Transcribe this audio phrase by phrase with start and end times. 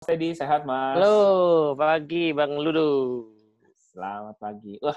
[0.00, 0.96] Teddy, sehat Mas?
[0.96, 3.28] Halo, pagi Bang Ludo.
[3.92, 4.80] Selamat pagi.
[4.80, 4.96] Wah,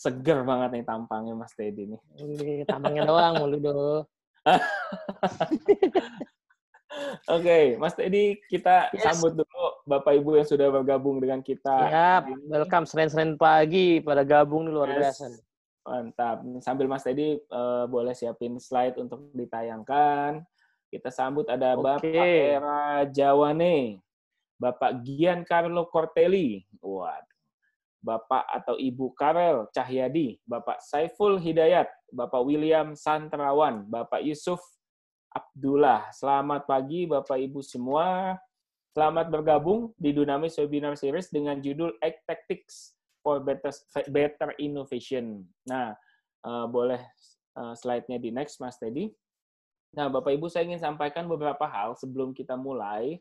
[0.00, 2.00] seger banget nih tampangnya Mas Teddy nih.
[2.16, 4.08] Ini tampangnya doang, Bang Ludo.
[7.28, 9.04] Oke, Mas Teddy, kita Yes.
[9.12, 11.84] sambut dulu Bapak Ibu yang sudah bergabung dengan kita.
[12.24, 12.48] Ini.
[12.48, 15.20] welcome Senin-Senin pagi pada gabung nih luar Yes.
[15.20, 15.24] biasa.
[15.28, 15.42] nih.
[15.84, 16.36] Mantap.
[16.64, 20.40] Sambil Mas Teddy eh, boleh siapin slide untuk ditayangkan.
[20.88, 22.56] Kita sambut ada Bapak Oke.
[22.56, 24.00] Era Jawane,
[24.58, 27.38] Bapak Giancarlo Cortelli, waduh.
[27.98, 34.62] Bapak atau Ibu Karel Cahyadi, Bapak Saiful Hidayat, Bapak William Santrawan, Bapak Yusuf
[35.34, 36.06] Abdullah.
[36.14, 38.38] Selamat pagi Bapak Ibu semua.
[38.94, 43.74] Selamat bergabung di Dunamis Webinar Series dengan judul Egg Tactics for Better,
[44.10, 45.42] Better Innovation.
[45.66, 45.94] Nah,
[46.46, 47.02] eh, boleh
[47.58, 49.10] eh, slide-nya di next, Mas Teddy.
[49.94, 53.18] Nah, Bapak Ibu, saya ingin sampaikan beberapa hal sebelum kita mulai,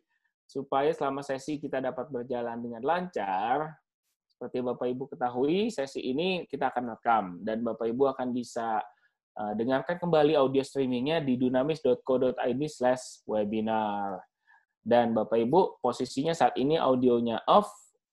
[0.47, 3.75] supaya selama sesi kita dapat berjalan dengan lancar.
[4.31, 8.79] Seperti Bapak Ibu ketahui, sesi ini kita akan rekam, dan Bapak Ibu akan bisa
[9.35, 14.23] eh, dengarkan kembali audio streamingnya di dunamis.co.id slash webinar.
[14.79, 17.67] Dan Bapak Ibu, posisinya saat ini audionya off,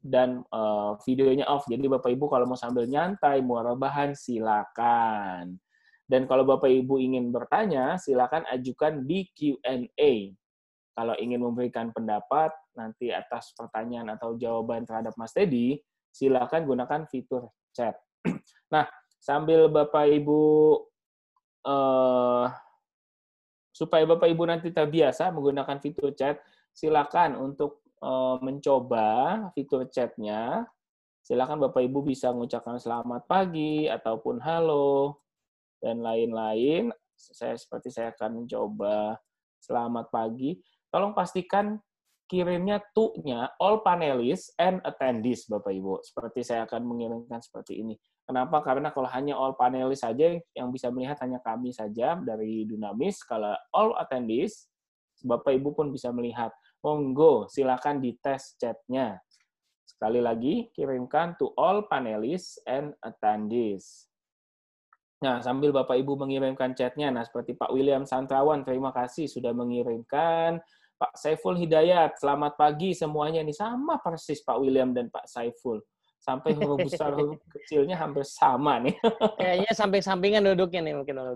[0.05, 1.65] dan eh, videonya off.
[1.71, 5.61] Jadi Bapak Ibu kalau mau sambil nyantai, mau rebahan, silakan.
[6.05, 10.13] Dan kalau Bapak Ibu ingin bertanya, silakan ajukan di Q&A.
[10.95, 15.83] Kalau ingin memberikan pendapat nanti atas pertanyaan atau jawaban terhadap Mas Teddy,
[16.15, 17.99] silakan gunakan fitur chat.
[18.75, 18.91] Nah,
[19.23, 20.43] sambil Bapak Ibu
[21.67, 22.47] eh,
[23.75, 26.39] supaya Bapak Ibu nanti terbiasa menggunakan fitur chat,
[26.71, 30.67] silakan untuk eh, mencoba fitur chatnya.
[31.27, 35.19] Silakan Bapak Ibu bisa mengucapkan selamat pagi ataupun halo
[35.83, 36.95] dan lain-lain.
[37.15, 39.19] Saya seperti saya akan mencoba
[39.65, 40.61] selamat pagi.
[40.95, 41.83] Tolong pastikan
[42.31, 46.07] kirimnya to-nya all panelists and attendees Bapak Ibu.
[46.07, 47.99] Seperti saya akan mengirimkan seperti ini.
[48.23, 48.63] Kenapa?
[48.63, 53.27] Karena kalau hanya all panelists saja yang bisa melihat hanya kami saja dari Dunamis.
[53.27, 54.71] Kalau all attendees,
[55.19, 56.55] Bapak Ibu pun bisa melihat.
[56.79, 59.19] Monggo, silakan dites chatnya.
[59.83, 64.07] Sekali lagi, kirimkan to all panelists and attendees.
[65.25, 70.61] Nah, sambil Bapak Ibu mengirimkan chatnya, nah seperti Pak William Santrawan, terima kasih sudah mengirimkan.
[70.95, 73.43] Pak Saiful Hidayat, selamat pagi semuanya.
[73.43, 75.83] Ini sama persis Pak William dan Pak Saiful.
[76.23, 78.95] Sampai huruf besar, huruf kecilnya hampir sama nih.
[79.37, 81.19] Kayaknya samping-sampingan duduknya nih mungkin.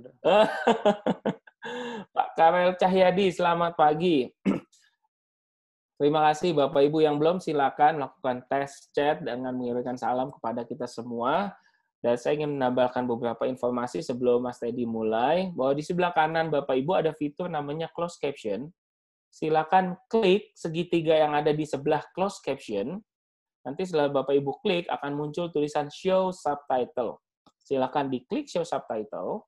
[2.17, 4.31] Pak Karel Cahyadi, selamat pagi.
[5.99, 10.87] Terima kasih Bapak Ibu yang belum silakan melakukan tes chat dengan mengirimkan salam kepada kita
[10.87, 11.51] semua.
[11.99, 16.79] Dan saya ingin menambahkan beberapa informasi sebelum Mas Teddy mulai, bahwa di sebelah kanan Bapak
[16.79, 18.71] Ibu ada fitur namanya closed caption.
[19.29, 22.99] Silakan klik segitiga yang ada di sebelah closed caption.
[23.63, 27.21] Nanti setelah Bapak Ibu klik akan muncul tulisan show subtitle.
[27.61, 29.45] Silakan diklik show subtitle.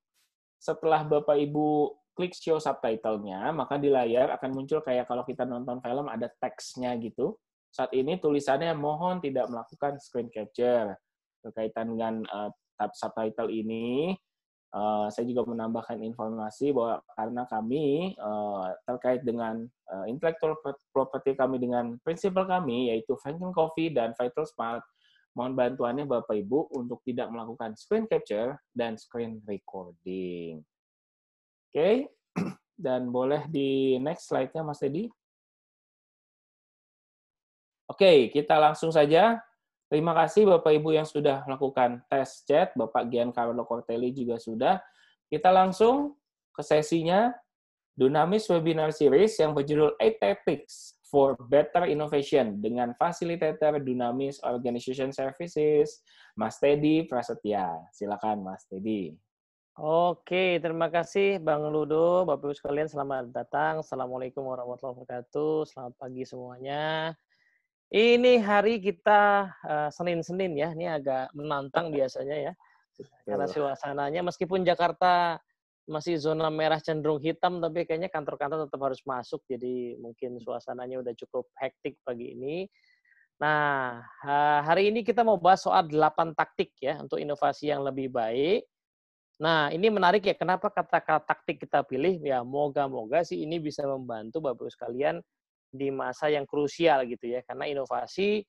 [0.60, 5.80] Setelah Bapak Ibu klik show subtitle-nya, maka di layar akan muncul kayak kalau kita nonton
[5.80, 7.41] film ada teksnya gitu.
[7.72, 11.00] Saat ini tulisannya mohon tidak melakukan screen capture.
[11.41, 12.52] Berkaitan dengan uh,
[12.92, 14.12] subtitle ini,
[14.75, 20.58] uh, saya juga menambahkan informasi bahwa karena kami uh, terkait dengan uh, intellectual
[20.94, 24.82] property kami dengan prinsipal kami, yaitu Franklin Coffee dan Vital Smart,
[25.34, 30.62] mohon bantuannya Bapak Ibu untuk tidak melakukan screen capture dan screen recording.
[31.70, 31.94] Oke, okay.
[32.91, 35.06] dan boleh di next slide-nya Mas Teddy.
[37.91, 39.42] Oke, okay, kita langsung saja.
[39.90, 44.78] Terima kasih Bapak Ibu yang sudah melakukan tes chat, Bapak Giancarlo Cortelli juga sudah.
[45.26, 46.14] Kita langsung
[46.54, 47.34] ke sesinya
[47.98, 56.06] Dunamis Webinar Series yang berjudul 8 Tactics for Better Innovation dengan fasilitator Dunamis Organization Services,
[56.38, 57.74] Mas Teddy Prasetya.
[57.90, 59.18] Silakan Mas Teddy.
[59.74, 63.82] Oke, terima kasih Bang Ludo, Bapak Ibu sekalian selamat datang.
[63.82, 65.66] Assalamualaikum warahmatullahi wabarakatuh.
[65.66, 67.10] Selamat pagi semuanya.
[67.90, 72.53] Ini hari kita uh, Senin-Senin ya, ini agak menantang biasanya ya.
[73.26, 75.42] Karena suasananya meskipun Jakarta
[75.91, 81.15] masih zona merah cenderung hitam, tapi kayaknya kantor-kantor tetap harus masuk, jadi mungkin suasananya udah
[81.18, 82.70] cukup hektik pagi ini.
[83.42, 84.04] Nah,
[84.62, 88.70] hari ini kita mau bahas soal 8 taktik ya untuk inovasi yang lebih baik.
[89.41, 92.20] Nah, ini menarik ya, kenapa kata-kata taktik kita pilih?
[92.22, 95.16] Ya, moga-moga sih ini bisa membantu Bapak-Ibu sekalian
[95.70, 98.42] di masa yang krusial gitu ya, karena inovasi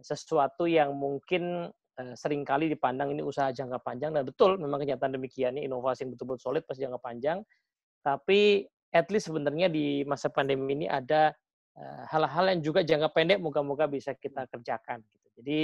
[0.00, 5.14] sesuatu yang mungkin uh, sering kali dipandang ini usaha jangka panjang dan betul memang kenyataan
[5.14, 7.38] demikian ini inovasi yang betul-betul solid pas jangka panjang
[8.02, 11.32] tapi at least sebenarnya di masa pandemi ini ada
[11.78, 15.00] eh, hal-hal yang juga jangka pendek moga-moga bisa kita kerjakan.
[15.00, 15.28] Gitu.
[15.40, 15.60] Jadi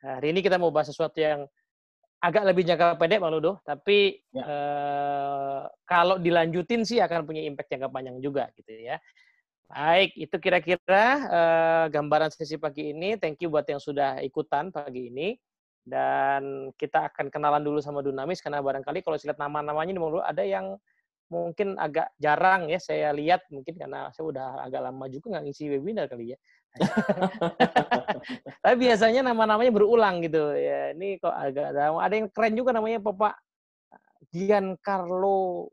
[0.00, 1.44] hari ini kita mau bahas sesuatu yang
[2.24, 4.44] agak lebih jangka pendek Bang Ludo, tapi ya.
[4.44, 8.96] eh, kalau dilanjutin sih akan punya impact jangka panjang juga gitu ya.
[9.70, 13.14] Baik, itu kira-kira uh, gambaran sesi pagi ini.
[13.14, 15.38] Thank you buat yang sudah ikutan pagi ini.
[15.86, 20.42] Dan kita akan kenalan dulu sama Dunamis, karena barangkali kalau saya lihat nama-namanya ini ada
[20.42, 20.74] yang
[21.30, 25.70] mungkin agak jarang ya saya lihat, mungkin karena saya udah agak lama juga nggak ngisi
[25.70, 26.38] webinar kali ya.
[28.66, 30.50] Tapi biasanya nama-namanya berulang gitu.
[30.54, 33.38] ya Ini kok agak ada yang keren juga namanya Bapak
[34.34, 35.70] Giancarlo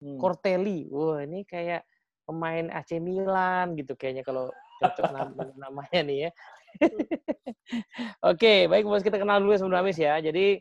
[0.00, 0.16] hmm.
[0.16, 0.88] Cortelli.
[0.88, 1.84] Wah, ini kayak
[2.26, 4.50] pemain AC Milan gitu kayaknya kalau
[4.82, 5.10] cocok
[5.62, 6.30] namanya nih ya.
[8.30, 10.18] Oke, baik bos kita kenal dulu ya Dunamis ya.
[10.20, 10.60] Jadi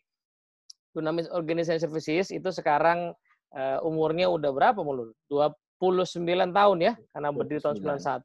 [0.96, 3.12] Dunamis Organization Services itu sekarang
[3.52, 5.12] uh, umurnya udah berapa mulu?
[5.28, 6.24] 29
[6.56, 8.24] tahun ya, karena berdiri tahun 91.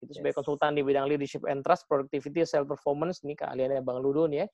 [0.00, 0.38] Itu sebagai yes.
[0.40, 4.46] konsultan di bidang leadership and trust, productivity, self performance nih keahliannya Bang Ludo nih ya.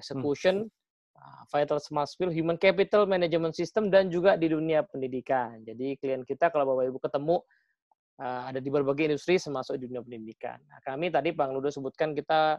[0.00, 0.72] Execution, hmm.
[1.14, 5.62] Ah, vital smart skill, human capital management system dan juga di dunia pendidikan.
[5.62, 7.38] Jadi klien kita kalau Bapak Ibu ketemu
[8.20, 10.58] uh, ada di berbagai industri termasuk di dunia pendidikan.
[10.68, 12.58] Nah, kami tadi Bang Ludo sebutkan kita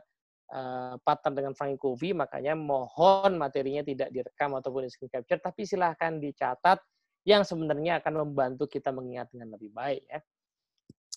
[0.52, 5.63] uh, partner dengan Frank Covey, makanya mohon materinya tidak direkam ataupun di screen capture, tapi
[5.63, 6.80] silahkan dicatat
[7.25, 10.22] yang sebenarnya akan membantu kita mengingat dengan lebih baik ya.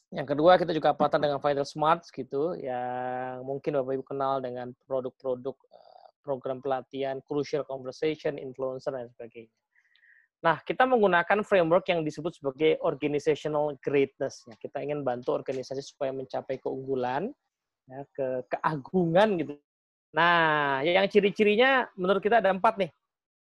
[0.09, 4.73] Yang kedua kita juga partner dengan Vital Smart gitu yang mungkin Bapak Ibu kenal dengan
[4.89, 9.53] produk-produk eh, program pelatihan, crucial conversation, influencer dan sebagainya.
[10.39, 14.47] Nah, kita menggunakan framework yang disebut sebagai organizational greatness.
[14.47, 17.35] Ya, kita ingin bantu organisasi supaya mencapai keunggulan,
[17.91, 19.53] ya, ke keagungan gitu.
[20.15, 22.91] Nah, yang ciri-cirinya menurut kita ada empat nih.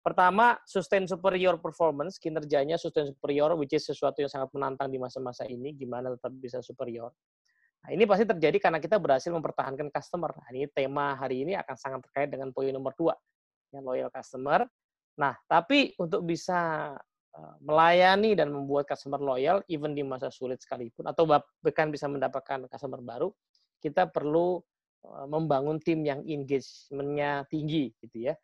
[0.01, 5.43] Pertama, sustain superior performance, kinerjanya sustain superior, which is sesuatu yang sangat menantang di masa-masa
[5.51, 7.11] ini, gimana tetap bisa superior.
[7.85, 10.33] Nah, ini pasti terjadi karena kita berhasil mempertahankan customer.
[10.33, 13.19] Nah, ini tema hari ini akan sangat terkait dengan poin nomor dua,
[13.75, 14.65] yang loyal customer.
[15.17, 16.93] Nah, tapi untuk bisa
[17.61, 21.29] melayani dan membuat customer loyal, even di masa sulit sekalipun, atau
[21.61, 23.29] bahkan bisa mendapatkan customer baru,
[23.81, 24.57] kita perlu
[25.29, 28.35] membangun tim yang engagement-nya tinggi, gitu ya.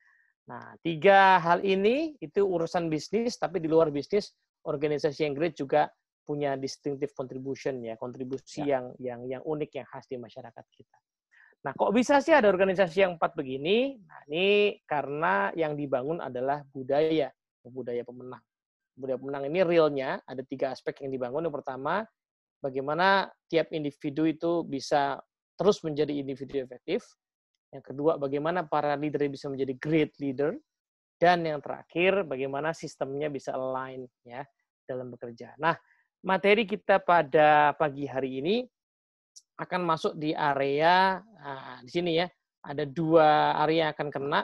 [0.47, 4.37] Nah, tiga hal ini itu urusan bisnis, tapi di luar bisnis,
[4.69, 5.89] organisasi yang great juga
[6.23, 8.79] punya distinctive contribution ya, kontribusi ya.
[8.79, 10.99] yang yang yang unik yang khas di masyarakat kita.
[11.63, 13.95] Nah, kok bisa sih ada organisasi yang empat begini?
[14.03, 17.31] Nah, ini karena yang dibangun adalah budaya,
[17.63, 18.43] budaya pemenang.
[18.99, 21.47] Budaya pemenang ini realnya ada tiga aspek yang dibangun.
[21.47, 22.03] Yang pertama,
[22.59, 25.23] bagaimana tiap individu itu bisa
[25.55, 27.07] terus menjadi individu efektif.
[27.71, 30.59] Yang kedua, bagaimana para leader bisa menjadi great leader.
[31.15, 34.43] Dan yang terakhir, bagaimana sistemnya bisa align ya
[34.83, 35.55] dalam bekerja.
[35.63, 35.79] Nah,
[36.27, 38.57] materi kita pada pagi hari ini
[39.63, 42.27] akan masuk di area nah, di sini ya
[42.63, 44.41] ada dua area yang akan kena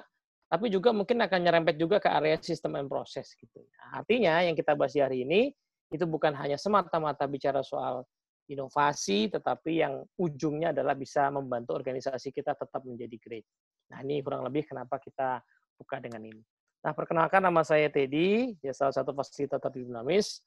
[0.49, 3.61] tapi juga mungkin akan nyerempet juga ke area sistem and proses gitu.
[3.61, 5.53] Nah, artinya yang kita bahas hari ini
[5.93, 8.09] itu bukan hanya semata-mata bicara soal
[8.49, 13.47] inovasi, tetapi yang ujungnya adalah bisa membantu organisasi kita tetap menjadi great.
[13.93, 15.45] Nah ini kurang lebih kenapa kita
[15.77, 16.41] buka dengan ini.
[16.81, 20.41] Nah perkenalkan nama saya Teddy, ya salah satu fasilitator dinamis,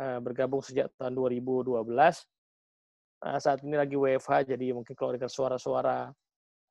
[0.00, 2.24] eh, bergabung sejak tahun 2012
[3.24, 6.12] uh, saat ini lagi WFH, jadi mungkin kalau dengar suara-suara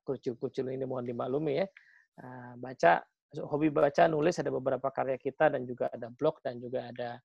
[0.06, 1.66] kucil-kucil ini mohon dimaklumi ya.
[2.14, 3.02] Uh, baca,
[3.50, 7.18] hobi baca, nulis, ada beberapa karya kita dan juga ada blog dan juga ada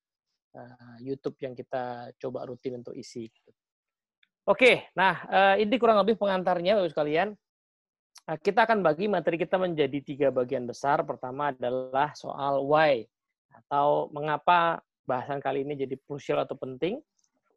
[0.57, 3.29] uh, YouTube yang kita coba rutin untuk isi.
[4.49, 5.29] Oke, nah
[5.61, 7.37] ini kurang lebih pengantarnya, Bapak sekalian.
[8.41, 11.05] Kita akan bagi materi kita menjadi tiga bagian besar.
[11.05, 13.05] Pertama adalah soal why
[13.53, 17.01] atau mengapa bahasan kali ini jadi krusial atau penting.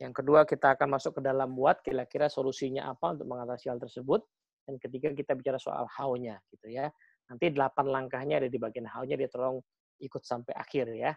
[0.02, 4.26] Yang kedua, kita akan masuk ke dalam buat kira-kira solusinya apa untuk mengatasi hal tersebut.
[4.66, 6.90] Dan ketiga, kita bicara soal how-nya gitu ya.
[7.30, 9.62] Nanti delapan langkahnya ada di bagian how-nya, dia tolong
[10.02, 11.14] ikut sampai akhir ya.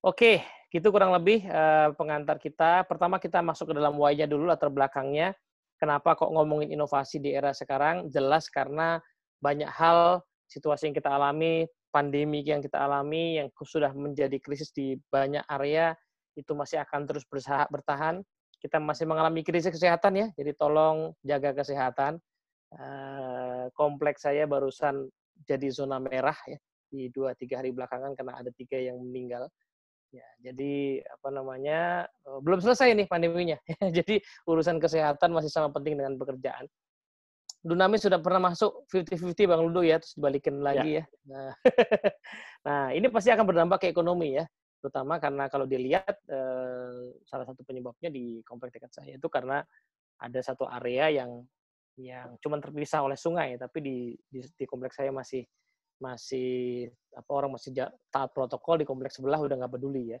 [0.00, 0.40] Oke,
[0.72, 2.88] gitu kurang lebih uh, pengantar kita.
[2.88, 5.36] Pertama kita masuk ke dalam why-nya dulu, latar belakangnya.
[5.76, 8.08] Kenapa kok ngomongin inovasi di era sekarang?
[8.08, 8.98] Jelas karena
[9.44, 14.98] banyak hal, situasi yang kita alami, pandemi yang kita alami, yang sudah menjadi krisis di
[15.12, 15.94] banyak area,
[16.38, 18.22] itu masih akan terus berusaha bertahan.
[18.62, 22.18] Kita masih mengalami krisis kesehatan ya, jadi tolong jaga kesehatan.
[22.68, 25.08] Eh, kompleks saya barusan
[25.48, 26.58] jadi zona merah ya
[26.90, 29.46] di dua tiga hari belakangan karena ada tiga yang meninggal.
[30.08, 33.58] Ya, jadi apa namanya eh, belum selesai nih pandeminya.
[33.98, 36.66] jadi urusan kesehatan masih sama penting dengan pekerjaan.
[37.58, 41.04] Dunamis sudah pernah masuk 50-50 Bang Ludo ya, terus dibalikin lagi ya.
[41.04, 41.04] ya.
[41.26, 41.50] Nah,
[42.66, 44.46] nah, ini pasti akan berdampak ke ekonomi ya
[44.78, 49.62] terutama karena kalau dilihat eh, salah satu penyebabnya di komplek dekat saya itu karena
[50.18, 51.42] ada satu area yang
[51.98, 53.96] yang cuma terpisah oleh sungai, tapi di,
[54.30, 55.42] di, di kompleks saya masih
[55.98, 57.74] masih apa orang masih
[58.06, 60.18] taat protokol di kompleks sebelah udah nggak peduli ya.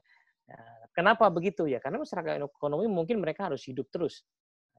[0.50, 1.78] Nah, kenapa begitu ya?
[1.78, 4.26] Karena masyarakat ekonomi mungkin mereka harus hidup terus.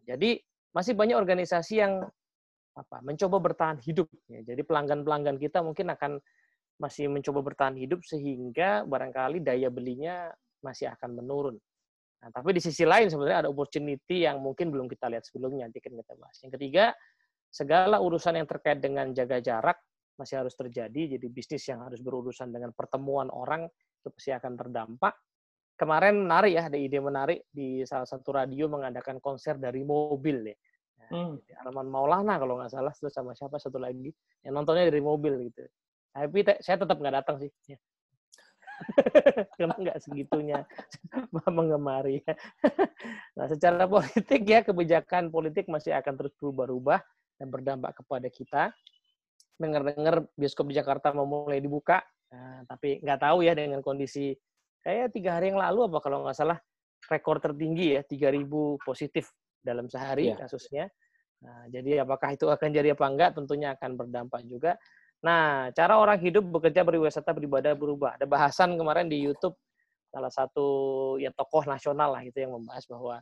[0.03, 0.43] Jadi
[0.75, 2.03] masih banyak organisasi yang
[2.75, 4.43] apa mencoba bertahan hidup ya.
[4.43, 6.19] Jadi pelanggan-pelanggan kita mungkin akan
[6.79, 10.31] masih mencoba bertahan hidup sehingga barangkali daya belinya
[10.63, 11.55] masih akan menurun.
[12.19, 15.79] Nah, tapi di sisi lain sebenarnya ada opportunity yang mungkin belum kita lihat sebelumnya, nanti
[15.79, 16.36] kita bahas.
[16.43, 16.91] Yang ketiga,
[17.48, 19.79] segala urusan yang terkait dengan jaga jarak
[20.19, 25.15] masih harus terjadi, jadi bisnis yang harus berurusan dengan pertemuan orang itu pasti akan terdampak.
[25.79, 30.57] Kemarin menarik ya, ada ide menarik di salah satu radio mengadakan konser dari mobil ya.
[31.00, 31.63] Nah, hmm.
[31.63, 34.12] Arman Maulana kalau nggak salah, terus sama siapa satu lagi
[34.43, 35.63] yang nontonnya dari mobil gitu.
[36.13, 37.51] Tapi saya tetap nggak datang sih.
[37.69, 37.77] Ya.
[39.59, 40.63] Karena nggak segitunya
[41.55, 42.23] mengemari.
[43.37, 46.99] nah, secara politik ya kebijakan politik masih akan terus berubah-ubah
[47.39, 48.63] dan berdampak kepada kita.
[49.59, 51.99] Dengar-dengar bioskop di Jakarta mau mulai dibuka,
[52.31, 54.31] nah, tapi nggak tahu ya dengan kondisi
[54.79, 56.55] kayak tiga hari yang lalu apa kalau nggak salah
[57.11, 60.39] rekor tertinggi ya 3.000 positif dalam sehari ya.
[60.39, 60.87] kasusnya.
[61.39, 64.75] Nah, jadi apakah itu akan jadi apa enggak tentunya akan berdampak juga.
[65.19, 68.15] Nah, cara orang hidup bekerja berwisata beribadah berubah.
[68.15, 69.55] Ada bahasan kemarin di YouTube
[70.09, 70.67] salah satu
[71.21, 73.21] ya tokoh nasional lah itu yang membahas bahwa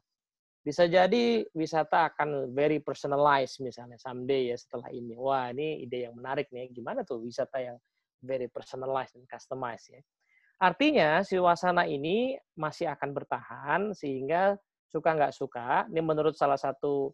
[0.63, 5.15] bisa jadi wisata akan very personalized misalnya someday ya setelah ini.
[5.17, 6.69] Wah, ini ide yang menarik nih.
[6.71, 7.79] Gimana tuh wisata yang
[8.21, 10.01] very personalized dan customized ya.
[10.57, 14.57] Artinya suasana ini masih akan bertahan sehingga
[14.89, 17.13] suka nggak suka, ini menurut salah satu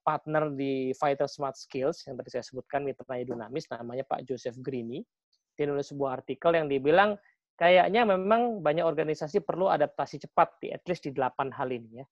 [0.00, 5.04] partner di Fighter Smart Skills yang tadi saya sebutkan mitra dinamis namanya Pak Joseph Grini.
[5.52, 7.18] Dia nulis sebuah artikel yang dibilang
[7.58, 12.06] kayaknya memang banyak organisasi perlu adaptasi cepat di at least di delapan hal ini ya.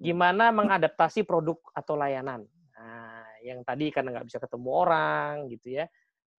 [0.00, 2.48] Gimana mengadaptasi produk atau layanan.
[2.74, 5.84] Nah, yang tadi karena nggak bisa ketemu orang gitu ya.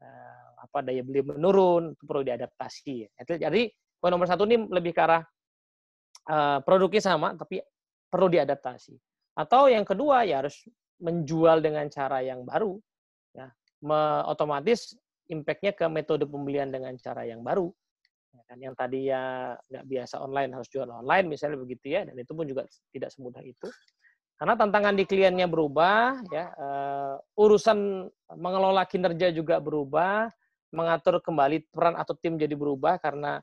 [0.02, 3.10] Eh, apa daya beli menurun itu perlu diadaptasi ya.
[3.38, 3.70] Jadi
[4.02, 5.22] poin nomor satu ini lebih ke arah
[6.26, 7.62] uh, produknya sama tapi
[8.10, 8.98] perlu diadaptasi.
[9.36, 10.64] Atau yang kedua ya harus
[11.02, 12.78] menjual dengan cara yang baru,
[13.34, 13.50] ya,
[14.28, 14.94] otomatis
[15.32, 17.72] impact-nya ke metode pembelian dengan cara yang baru.
[18.32, 22.16] Ya kan, yang tadi ya nggak biasa online harus jual online misalnya begitu ya, dan
[22.16, 23.68] itu pun juga tidak semudah itu.
[24.40, 30.34] Karena tantangan di kliennya berubah, ya uh, urusan mengelola kinerja juga berubah,
[30.74, 33.38] mengatur kembali peran atau tim jadi berubah karena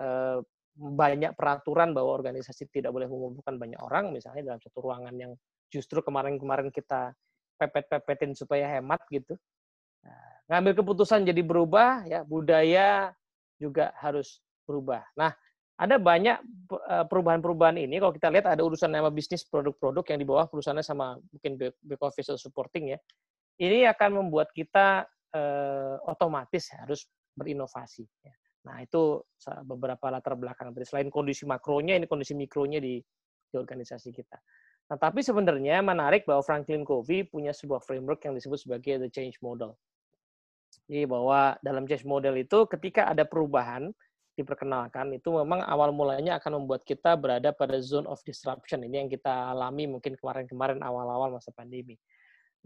[0.00, 0.42] uh,
[0.76, 5.32] banyak peraturan bahwa organisasi tidak boleh mengumpulkan banyak orang, misalnya dalam satu ruangan yang
[5.70, 7.14] justru kemarin-kemarin kita
[7.60, 9.36] pepet-pepetin supaya hemat gitu.
[10.00, 13.12] Nah, ngambil keputusan jadi berubah, ya budaya
[13.60, 15.04] juga harus berubah.
[15.14, 15.36] Nah,
[15.80, 16.36] ada banyak
[16.92, 18.00] eh, perubahan-perubahan ini.
[18.00, 22.02] Kalau kita lihat ada urusan nama bisnis produk-produk yang di bawah perusahaannya sama mungkin back
[22.04, 22.98] office supporting ya.
[23.60, 25.04] Ini akan membuat kita
[25.36, 27.04] eh, otomatis harus
[27.36, 28.04] berinovasi.
[28.24, 28.34] Ya.
[28.68, 29.24] Nah, itu
[29.64, 33.00] beberapa latar belakang dari selain kondisi makronya, ini kondisi mikronya di,
[33.48, 34.36] di organisasi kita.
[34.90, 39.38] Nah, tapi sebenarnya menarik bahwa Franklin Covey punya sebuah framework yang disebut sebagai the change
[39.38, 39.78] model.
[40.90, 43.94] Jadi bahwa dalam change model itu ketika ada perubahan
[44.34, 48.82] diperkenalkan itu memang awal mulanya akan membuat kita berada pada zone of disruption.
[48.82, 51.94] Ini yang kita alami mungkin kemarin-kemarin awal-awal masa pandemi.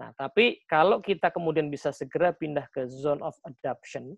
[0.00, 4.16] Nah, tapi kalau kita kemudian bisa segera pindah ke zone of adoption,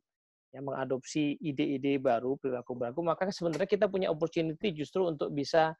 [0.57, 5.77] yang mengadopsi ide-ide baru, perilaku baru, maka sebenarnya kita punya opportunity justru untuk bisa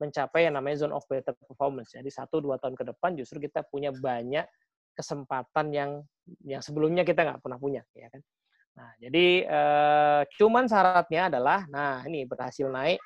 [0.00, 1.92] mencapai yang namanya zone of better performance.
[1.92, 4.48] Jadi satu dua tahun ke depan justru kita punya banyak
[4.96, 5.90] kesempatan yang
[6.40, 8.24] yang sebelumnya kita nggak pernah punya, ya kan?
[8.74, 12.98] Nah, jadi eh, cuman syaratnya adalah, nah ini berhasil naik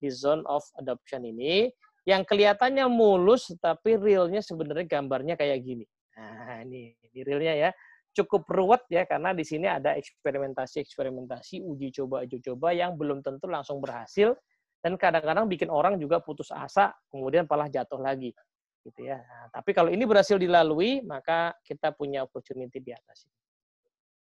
[0.00, 1.68] di zone of adoption ini,
[2.08, 5.84] yang kelihatannya mulus tapi realnya sebenarnya gambarnya kayak gini.
[6.16, 7.70] Nah, ini, ini realnya ya
[8.12, 13.48] cukup ruwet ya karena di sini ada eksperimentasi-eksperimentasi, uji coba uji coba yang belum tentu
[13.48, 14.36] langsung berhasil
[14.84, 18.34] dan kadang-kadang bikin orang juga putus asa, kemudian malah jatuh lagi
[18.82, 19.22] gitu ya.
[19.22, 23.30] Nah, tapi kalau ini berhasil dilalui, maka kita punya opportunity di atas.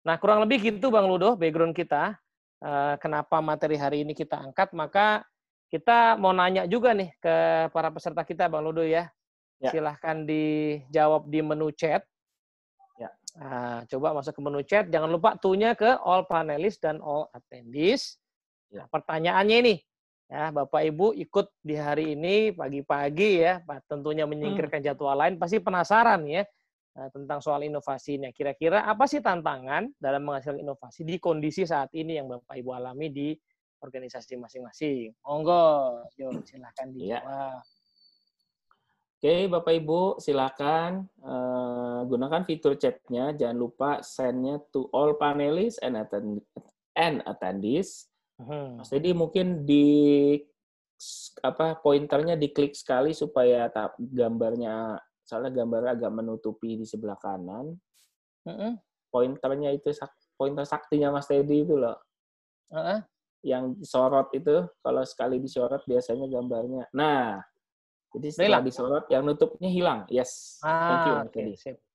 [0.08, 2.16] Nah, kurang lebih gitu Bang Ludo background kita.
[2.56, 5.28] Eh, kenapa materi hari ini kita angkat, maka
[5.68, 7.34] kita mau nanya juga nih ke
[7.68, 9.12] para peserta kita Bang Ludo ya.
[9.60, 9.70] ya.
[9.76, 12.00] Silahkan dijawab di menu chat
[13.36, 14.84] Nah, coba masuk ke menu chat.
[14.88, 18.16] Jangan lupa tunya ke all panelists dan all attendees.
[18.72, 18.88] Ya.
[18.88, 19.74] Pertanyaannya ini,
[20.26, 24.88] ya Bapak Ibu ikut di hari ini pagi-pagi ya, tentunya menyingkirkan hmm.
[24.88, 26.42] jadwal lain, pasti penasaran ya
[26.96, 28.32] eh, tentang soal inovasinya.
[28.32, 33.12] Kira-kira apa sih tantangan dalam menghasilkan inovasi di kondisi saat ini yang Bapak Ibu alami
[33.12, 33.28] di
[33.84, 35.12] organisasi masing-masing?
[35.22, 37.20] Monggo, yuk silahkan iya.
[37.20, 37.22] dijawab.
[37.22, 37.76] Ya.
[39.16, 41.45] Oke, Bapak Ibu, silakan uh,
[42.06, 43.34] gunakan fitur chatnya.
[43.34, 46.40] Jangan lupa send-nya to all panelists and, attend
[46.96, 48.08] and attendees.
[48.36, 48.80] Hmm.
[48.80, 50.36] Mas Teddy mungkin di
[51.44, 53.68] apa pointernya diklik sekali supaya
[54.00, 57.76] gambarnya soalnya gambarnya agak menutupi di sebelah kanan.
[58.46, 58.76] Uh-uh.
[59.10, 59.92] Pointernya itu
[60.36, 61.96] pointer saktinya Mas Teddy itu loh.
[62.72, 63.00] Uh-uh.
[63.44, 66.84] Yang sorot itu kalau sekali disorot biasanya gambarnya.
[66.92, 67.40] Nah,
[68.16, 68.64] jadi setelah hilang.
[68.64, 70.00] disorot, yang nutupnya hilang.
[70.08, 70.56] Yes.
[70.64, 71.44] Ah, Thank you, Mas okay.
[71.52, 71.85] Teddy.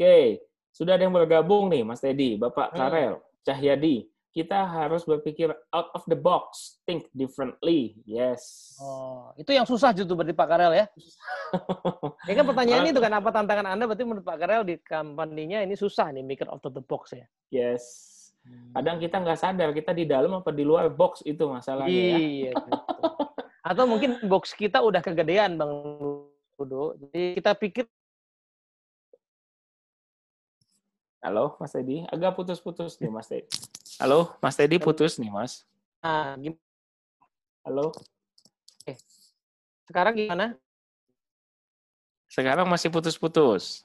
[0.00, 0.40] Oke.
[0.72, 2.40] Sudah ada yang bergabung nih, Mas Teddy.
[2.40, 2.76] Bapak hmm.
[2.80, 3.14] Karel,
[3.44, 4.08] Cahyadi.
[4.32, 6.80] Kita harus berpikir out of the box.
[6.88, 8.00] Think differently.
[8.08, 8.72] Yes.
[8.80, 10.86] Oh, itu yang susah justru berarti Pak Karel ya?
[12.24, 15.76] ini kan pertanyaan itu kan apa tantangan Anda berarti menurut Pak Karel di company-nya ini
[15.76, 17.26] susah nih mikir out of the box ya?
[17.52, 17.84] Yes.
[18.46, 18.72] Hmm.
[18.80, 22.24] Kadang kita nggak sadar kita di dalam apa di luar box itu masalahnya iya, ya.
[22.24, 22.52] Iya.
[23.60, 25.74] Atau mungkin box kita udah kegedean Bang
[26.56, 26.96] Ludo.
[26.96, 27.84] Jadi kita pikir
[31.20, 32.08] Halo, Mas Teddy.
[32.08, 33.44] Agak putus-putus nih, Mas Teddy.
[34.00, 35.68] Halo, Mas Teddy putus nih, Mas.
[36.00, 36.56] Ah, gimana?
[37.60, 37.92] Halo.
[38.88, 38.96] Eh,
[39.84, 40.56] sekarang gimana?
[42.24, 43.84] Sekarang masih putus-putus.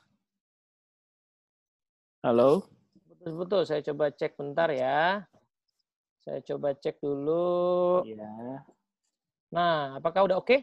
[2.24, 2.72] Halo.
[3.04, 3.68] Putus-putus.
[3.68, 5.28] Saya coba cek bentar ya.
[6.24, 8.00] Saya coba cek dulu.
[8.08, 8.64] Iya.
[9.52, 10.48] Nah, apakah udah oke?
[10.48, 10.60] Okay?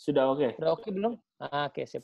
[0.00, 0.40] Sudah oke.
[0.40, 0.50] Okay.
[0.56, 1.14] Sudah oke okay belum?
[1.36, 2.00] Ah, oke, okay, sip.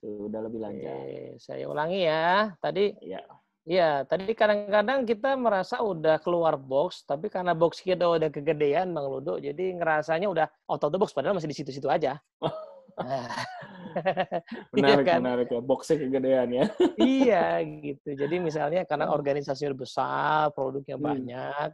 [0.00, 0.96] Sudah lebih lancar.
[0.96, 2.56] Oke, saya ulangi ya.
[2.58, 3.22] Tadi Iya.
[3.68, 9.04] Iya, tadi kadang-kadang kita merasa udah keluar box, tapi karena box kita udah kegedean, Bang
[9.04, 12.16] Ludo, jadi ngerasanya udah out of the box, padahal masih di situ-situ aja.
[14.74, 15.20] menarik, iya kan?
[15.22, 15.60] menarik ya.
[15.60, 16.64] Boxnya kegedean ya.
[16.98, 18.16] iya, gitu.
[18.16, 21.04] Jadi misalnya karena organisasi besar, produknya hmm.
[21.04, 21.70] banyak,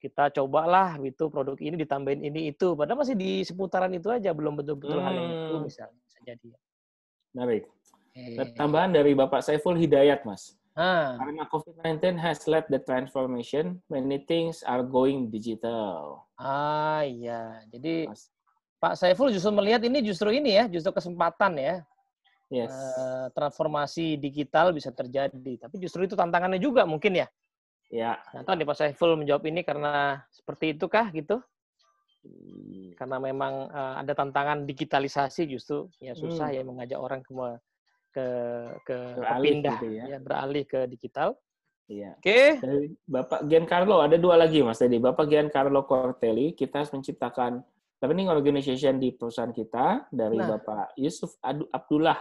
[0.00, 4.56] kita cobalah itu produk ini ditambahin ini itu padahal masih di seputaran itu aja belum
[4.56, 5.04] betul-betul hmm.
[5.04, 6.48] hal yang itu misalnya bisa jadi
[7.36, 7.64] menarik
[8.16, 8.36] eh.
[8.56, 11.18] tambahan dari Bapak Saiful Hidayat mas ah.
[11.18, 18.30] karena COVID-19 has led the transformation many things are going digital ah iya jadi mas.
[18.80, 21.74] Pak Saiful justru melihat ini justru ini ya justru kesempatan ya
[22.48, 22.72] yes.
[22.72, 27.28] Uh, transformasi digital bisa terjadi tapi justru itu tantangannya juga mungkin ya
[27.90, 28.22] Ya.
[28.30, 31.42] Nah, nih Pak Saiful menjawab ini karena seperti itu kah gitu?
[32.20, 32.92] Hmm.
[32.96, 36.56] Karena memang uh, ada tantangan digitalisasi justru ya susah hmm.
[36.56, 37.32] ya mengajak orang ke
[38.10, 38.26] ke
[38.84, 40.04] ke beralih pindah gitu ya.
[40.16, 41.38] ya beralih ke digital.
[41.90, 42.14] Iya.
[42.20, 42.60] Oke.
[42.60, 42.94] Okay.
[43.08, 45.00] Bapak Giancarlo ada dua lagi Mas tadi.
[45.00, 47.62] Bapak Giancarlo Cortelli kita harus menciptakan
[48.00, 50.56] learning organization di perusahaan kita dari nah.
[50.56, 52.16] Bapak Yusuf Abdullah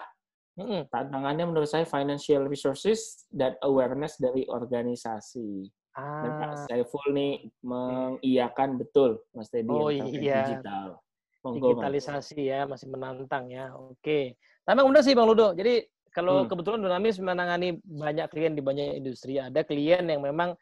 [0.59, 0.91] Mm-hmm.
[0.91, 5.71] Tantangannya menurut saya financial resources dan awareness dari organisasi.
[5.97, 6.21] Ah.
[6.23, 10.45] Dan Pak Saiful nih mengiyakan betul Mas Teddy oh, iya.
[10.45, 11.01] digital.
[11.39, 13.71] Monggo, Digitalisasi ya masih menantang ya.
[13.71, 14.35] Oke.
[14.67, 15.55] Tapi kemudian sih Bang Ludo.
[15.55, 16.49] Jadi kalau hmm.
[16.51, 20.57] kebetulan Dinamis menangani banyak klien di banyak industri, ada klien yang memang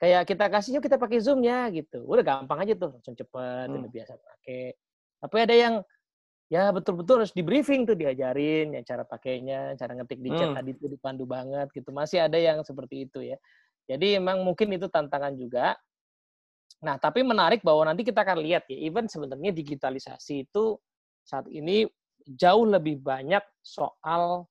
[0.00, 2.02] kayak kita kasih yuk kita pakai Zoom ya gitu.
[2.08, 3.78] Udah gampang aja tuh, langsung cepet, hmm.
[3.84, 4.64] udah biasa pakai.
[5.20, 5.74] Tapi ada yang
[6.52, 10.56] ya betul-betul harus di briefing tuh diajarin ya cara pakainya, cara ngetik di chat hmm.
[10.56, 11.92] tadi itu dipandu banget gitu.
[11.92, 13.36] Masih ada yang seperti itu ya.
[13.84, 15.76] Jadi emang mungkin itu tantangan juga.
[16.84, 20.76] Nah, tapi menarik bahwa nanti kita akan lihat ya, even sebenarnya digitalisasi itu
[21.24, 21.88] saat ini
[22.24, 24.44] jauh lebih banyak soal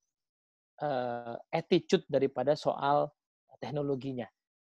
[0.81, 3.09] uh, attitude daripada soal
[3.61, 4.25] teknologinya.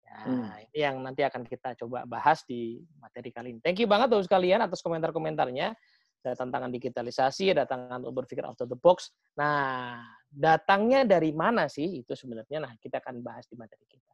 [0.07, 0.49] Nah, hmm.
[0.73, 3.61] ini yang nanti akan kita coba bahas di materi kali ini.
[3.61, 5.77] Thank you banget terus sekalian atas komentar-komentarnya
[6.27, 9.15] ada tantangan digitalisasi, ada tantangan untuk berpikir out of the box.
[9.39, 12.59] Nah, datangnya dari mana sih itu sebenarnya?
[12.63, 14.06] Nah, kita akan bahas di materi kita.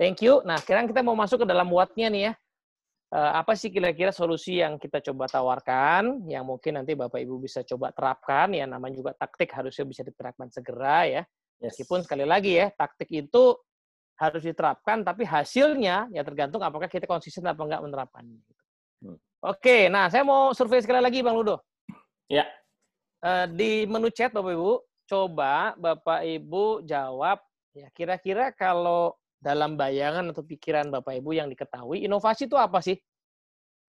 [0.00, 0.40] Thank you.
[0.42, 2.32] Nah, sekarang kita mau masuk ke dalam muatnya nih ya.
[3.12, 7.60] Uh, apa sih kira-kira solusi yang kita coba tawarkan, yang mungkin nanti Bapak Ibu bisa
[7.60, 11.22] coba terapkan, ya namanya juga taktik harusnya bisa diterapkan segera ya.
[11.60, 13.52] Meskipun sekali lagi ya, taktik itu
[14.16, 18.40] harus diterapkan, tapi hasilnya ya tergantung apakah kita konsisten apa enggak menerapkannya.
[19.04, 19.20] Hmm.
[19.44, 21.60] Oke, nah saya mau survei sekali lagi Bang Ludo.
[22.32, 22.48] Ya.
[23.20, 24.72] Uh, di menu chat Bapak Ibu,
[25.04, 27.44] coba Bapak Ibu jawab
[27.76, 32.94] ya kira-kira kalau dalam bayangan atau pikiran Bapak Ibu yang diketahui, inovasi itu apa sih?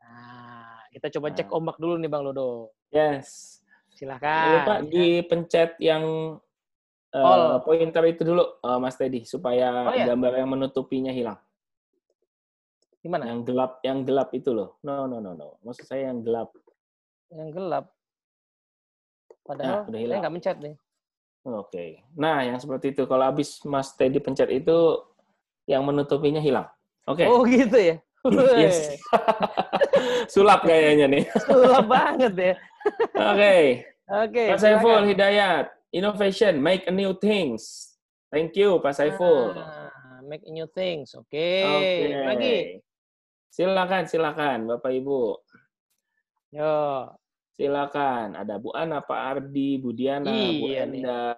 [0.01, 1.55] Nah, kita coba cek nah.
[1.61, 2.73] ombak dulu nih Bang Ludo.
[2.89, 3.61] Yes.
[3.93, 4.49] Silakan.
[4.57, 5.21] Lupa ya.
[5.29, 6.03] pencet yang
[7.13, 10.09] uh, pointer itu dulu, uh, Mas Teddy, supaya oh, ya?
[10.09, 11.37] gambar yang menutupinya hilang.
[13.05, 13.29] Gimana?
[13.29, 14.81] Yang gelap, yang gelap itu loh.
[14.81, 15.61] No, no, no, no.
[15.61, 16.49] Maksud saya yang gelap.
[17.29, 17.85] Yang gelap.
[19.45, 20.17] Padahal nah, udah hilang.
[20.17, 20.75] saya nggak mencet nih.
[21.43, 21.53] Oke.
[21.67, 21.89] Okay.
[22.15, 23.03] Nah, yang seperti itu.
[23.03, 25.03] Kalau habis Mas Teddy pencet itu,
[25.69, 26.67] yang menutupinya hilang.
[27.07, 27.23] Oke.
[27.23, 27.27] Okay.
[27.27, 27.95] Oh gitu ya?
[28.63, 28.95] yes.
[30.33, 31.23] Sulap kayaknya nih.
[31.47, 32.55] Sulap banget ya.
[33.15, 33.35] Oke.
[33.35, 33.63] Okay.
[34.03, 34.43] Oke.
[34.51, 37.95] Pak Saiful Hidayat, innovation, make a new things.
[38.27, 39.55] Thank you, Pak Saiful.
[39.55, 41.15] Ah, make new things.
[41.15, 41.63] Oke.
[41.63, 42.11] Oke.
[42.11, 42.57] Lagi.
[43.53, 45.37] Silakan, silakan, Bapak Ibu.
[46.51, 46.75] Yo.
[47.53, 48.33] Silakan.
[48.33, 51.05] Ada Bu Ana, Pak Ardi, Bu Diana, Bu Iya nih.
[51.05, 51.37] Enda.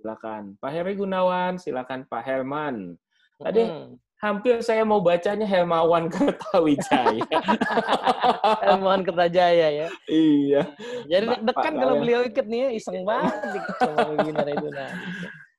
[0.00, 0.56] Silakan.
[0.56, 2.96] Pak Heri Gunawan, silakan Pak Herman.
[3.40, 3.96] Tadi Mm.
[4.20, 7.24] hampir saya mau bacanya Hermawan Kertawijaya.
[8.80, 9.88] Mohon Kertajaya ya.
[10.06, 10.62] iya.
[11.08, 14.92] Jadi deg-degan Pak kalau beliau ikut nih, iseng banget sama webinar itu nah.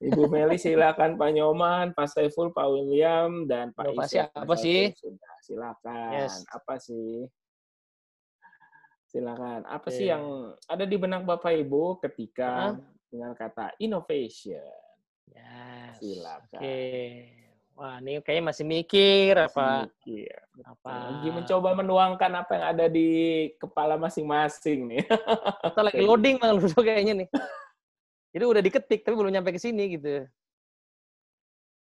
[0.02, 4.34] Ibu Meli silakan Pak Nyoman, Pak Saiful, Pak William, dan Pak Isyak.
[4.34, 4.90] apa sih?
[4.98, 6.10] Sudah, silakan.
[6.18, 6.42] Yes.
[6.50, 7.30] Apa sih?
[9.06, 9.62] Silakan.
[9.68, 9.98] Apa Oke.
[9.98, 12.74] sih yang ada di benak Bapak Ibu ketika Hah?
[13.10, 14.64] dengan kata innovation?
[15.30, 16.00] Yes.
[16.00, 16.62] Silakan.
[16.62, 16.80] Oke.
[17.76, 20.38] Wah, ini kayaknya masih mikir apa Mikir.
[20.62, 20.92] apa.
[20.92, 23.10] Lagi mencoba menuangkan apa yang ada di
[23.58, 25.04] kepala masing-masing nih.
[25.66, 27.28] Atau lagi loading Bang Ludo kayaknya nih.
[28.32, 30.28] Jadi udah diketik tapi belum nyampe ke sini gitu.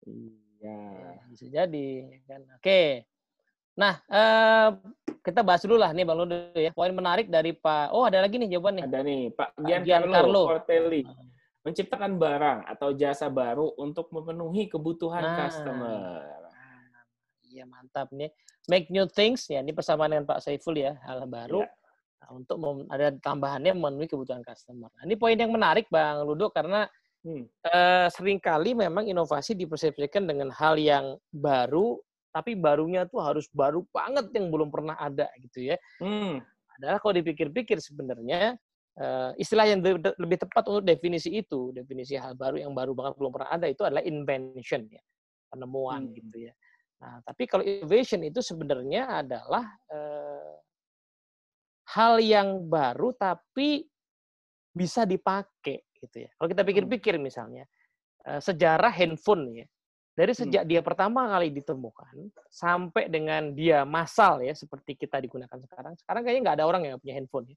[0.08, 0.80] Iya.
[0.96, 1.88] Ya, bisa jadi
[2.24, 2.40] kan.
[2.56, 3.04] Oke.
[3.76, 4.68] Nah, eh,
[5.20, 6.72] kita bahas dulu lah nih Bang Ludo ya.
[6.72, 8.84] Poin menarik dari Pak Oh, ada lagi nih jawaban nih.
[8.88, 10.42] Ada nih Pak Giancarlo Giancarlo.
[10.48, 11.02] Cortelli.
[11.60, 15.36] Menciptakan barang atau jasa baru untuk memenuhi kebutuhan Nah.
[15.36, 16.00] customer.
[17.50, 18.30] Iya, mantap nih.
[18.70, 21.66] Make new things ya, ini persamaan dengan Pak Saiful ya, hal baru.
[22.20, 24.86] Nah, untuk mem- ada tambahannya memenuhi kebutuhan customer.
[24.94, 26.86] Nah, ini poin yang menarik Bang Ludo karena
[27.20, 27.44] Hmm.
[27.60, 32.00] eh, sering kali memang inovasi dipersepsikan dengan hal yang baru,
[32.32, 35.76] tapi barunya tuh harus baru banget yang belum pernah ada gitu ya.
[36.00, 36.40] Hmm.
[36.80, 38.56] Adalah kalau dipikir-pikir sebenarnya
[38.98, 39.80] eh, istilah yang
[40.18, 43.82] lebih tepat untuk definisi itu, definisi hal baru yang baru banget belum pernah ada itu
[43.86, 45.02] adalah invention ya,
[45.52, 46.14] penemuan Hmm.
[46.16, 46.52] gitu ya.
[47.00, 50.54] Nah, tapi kalau innovation itu sebenarnya adalah eh,
[51.96, 53.88] hal yang baru tapi
[54.70, 56.30] bisa dipakai gitu ya.
[56.38, 57.66] Kalau kita pikir-pikir misalnya
[58.28, 59.66] eh, sejarah handphone ya.
[60.10, 65.96] Dari sejak dia pertama kali ditemukan sampai dengan dia massal ya seperti kita digunakan sekarang.
[65.96, 67.56] Sekarang kayaknya nggak ada orang yang punya handphone ya.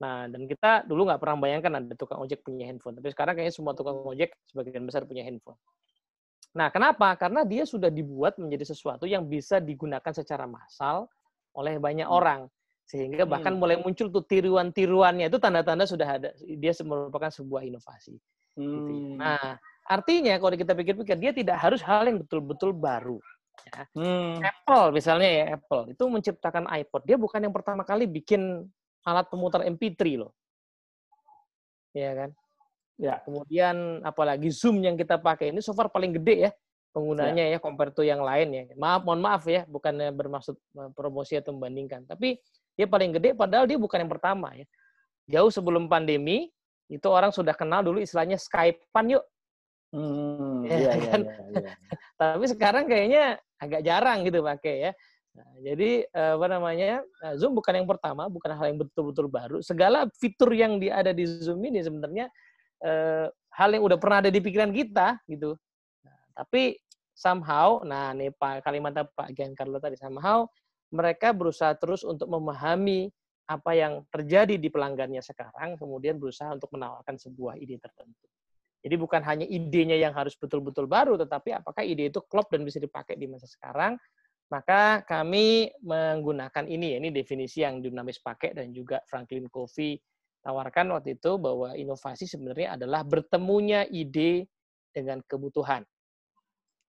[0.00, 2.96] Nah, dan kita dulu nggak pernah bayangkan ada tukang ojek punya handphone.
[2.96, 5.60] Tapi sekarang kayaknya semua tukang ojek sebagian besar punya handphone.
[6.56, 7.14] Nah, kenapa?
[7.20, 11.06] Karena dia sudah dibuat menjadi sesuatu yang bisa digunakan secara massal
[11.52, 12.16] oleh banyak Hmm.
[12.16, 12.40] orang.
[12.88, 13.60] Sehingga bahkan Hmm.
[13.62, 18.18] mulai muncul tuh tiruan-tiruannya itu tanda-tanda sudah ada dia merupakan sebuah inovasi.
[18.60, 18.98] gitu ya.
[18.98, 19.16] Hmm.
[19.16, 19.50] Nah,
[19.86, 23.22] artinya kalau kita pikir-pikir dia tidak harus hal yang betul-betul baru.
[23.94, 24.42] Hmm.
[24.42, 27.06] Apple misalnya ya Apple itu menciptakan iPod.
[27.06, 28.66] Dia bukan yang pertama kali bikin
[29.06, 30.32] alat pemutar MP3 loh.
[31.96, 32.30] Iya kan?
[33.00, 33.14] Ya.
[33.24, 36.52] Kemudian apalagi Zoom yang kita pakai ini so far paling gede ya
[36.90, 38.62] penggunanya ya, compare to yang lain ya.
[38.74, 42.38] Maaf, mohon maaf ya, bukannya bermaksud eh, promosi atau membandingkan, tapi
[42.74, 44.66] dia paling gede padahal dia bukan yang pertama ya.
[45.30, 46.50] Jauh sebelum pandemi
[46.90, 49.24] itu orang sudah kenal dulu istilahnya Skype-an yuk.
[49.94, 50.66] Hmm.
[50.66, 51.20] Ya, Iya, iya, kan?
[51.22, 51.72] iya, iya.
[52.20, 54.92] Tapi sekarang kayaknya agak jarang gitu pakai ya.
[55.30, 59.58] Nah, jadi eh, apa namanya eh, Zoom bukan yang pertama, bukan hal yang betul-betul baru.
[59.62, 62.26] Segala fitur yang ada di Zoom ini sebenarnya
[62.82, 65.54] eh, hal yang udah pernah ada di pikiran kita gitu.
[66.02, 66.78] Nah, tapi
[67.14, 70.48] somehow, nah nih Pak kalimatnya Pak Giancarlo tadi somehow
[70.90, 73.12] mereka berusaha terus untuk memahami
[73.50, 78.30] apa yang terjadi di pelanggannya sekarang, kemudian berusaha untuk menawarkan sebuah ide tertentu.
[78.80, 82.78] Jadi bukan hanya idenya yang harus betul-betul baru, tetapi apakah ide itu klop dan bisa
[82.78, 83.98] dipakai di masa sekarang.
[84.50, 89.94] Maka kami menggunakan ini, ya, ini definisi yang dinamis pakai dan juga Franklin Covey
[90.42, 94.50] tawarkan waktu itu bahwa inovasi sebenarnya adalah bertemunya ide
[94.90, 95.86] dengan kebutuhan.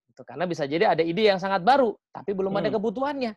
[0.10, 2.82] Itu karena bisa jadi ada ide yang sangat baru, tapi belum ada Hmm.
[2.82, 3.32] kebutuhannya.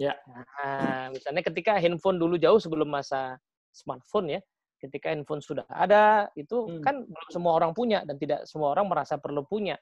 [0.00, 0.16] Ya.
[0.24, 3.36] Nah, misalnya ketika handphone dulu jauh sebelum masa
[3.76, 4.40] smartphone ya,
[4.80, 6.80] ketika handphone sudah ada, itu Hmm.
[6.80, 9.76] kan belum semua orang punya dan tidak semua orang merasa perlu punya.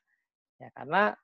[0.58, 1.14] Ya, karena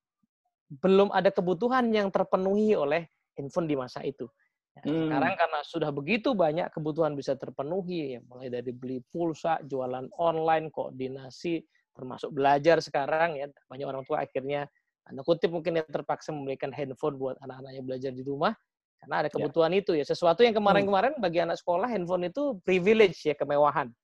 [0.68, 4.28] belum ada kebutuhan yang terpenuhi oleh handphone di masa itu.
[4.74, 5.06] Ya, Hmm.
[5.06, 10.68] Sekarang karena sudah begitu banyak kebutuhan bisa terpenuhi, ya, mulai dari beli pulsa, jualan online,
[10.74, 11.62] koordinasi,
[11.94, 14.66] termasuk belajar sekarang ya banyak orang tua akhirnya
[15.06, 18.50] anda kutip mungkin yang terpaksa memberikan handphone buat anak-anaknya belajar di rumah
[18.98, 23.38] karena ada kebutuhan itu ya sesuatu yang kemarin-kemarin bagi anak sekolah handphone itu privilege ya
[23.38, 23.94] kemewahan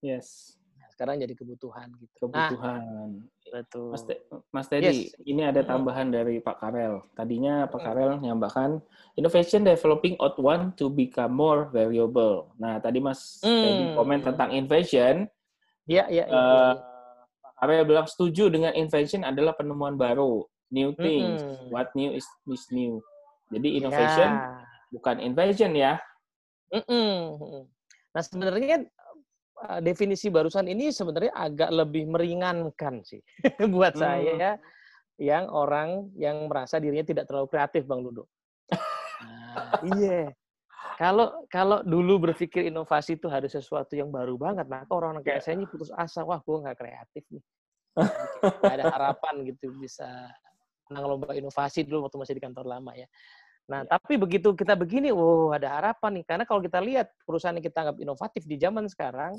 [0.00, 0.56] Yes.
[1.00, 2.80] Nah, sekarang jadi kebutuhan gitu nah Kebutuhan.
[3.48, 4.20] betul Mas, Te-
[4.52, 5.16] Mas Teddy, Yes.
[5.24, 7.00] ini ada tambahan dari Pak Karel.
[7.16, 7.86] Tadinya Pak Mm.
[7.88, 8.70] Karel nyambahkan
[9.16, 12.52] innovation developing out one to become more valuable.
[12.60, 13.96] Nah, tadi Mas Teddy Mm.
[13.96, 15.24] komen tentang invention.
[15.88, 16.84] ya ya, ya, Eh, ya.
[17.40, 21.40] Pak Karel bilang setuju dengan invention adalah penemuan baru, new things.
[21.40, 21.72] Mm-mm.
[21.72, 23.00] What new is, is new.
[23.48, 24.68] Jadi innovation Ya.
[24.92, 25.96] bukan invention ya.
[26.68, 27.64] Mm-mm.
[28.10, 28.99] Nah sebenarnya uh,
[29.84, 33.20] definisi barusan ini sebenarnya agak lebih meringankan sih
[33.74, 34.00] buat hmm.
[34.00, 34.56] saya
[35.20, 38.24] yang orang yang merasa dirinya tidak terlalu kreatif, Bang Ludo.
[38.72, 40.32] Nah, iya.
[40.96, 45.60] Kalau kalau dulu berpikir inovasi itu harus sesuatu yang baru banget, maka orang kayak saya
[45.60, 47.44] ini putus asa, wah gue nggak kreatif nih.
[48.62, 50.06] Gak ada harapan gitu bisa
[50.88, 53.04] menang lomba inovasi dulu waktu masih di kantor lama ya.
[53.70, 53.94] Nah, ya.
[53.94, 56.24] tapi begitu kita begini, wow ada harapan nih.
[56.26, 59.38] Karena kalau kita lihat perusahaan yang kita anggap inovatif di zaman sekarang,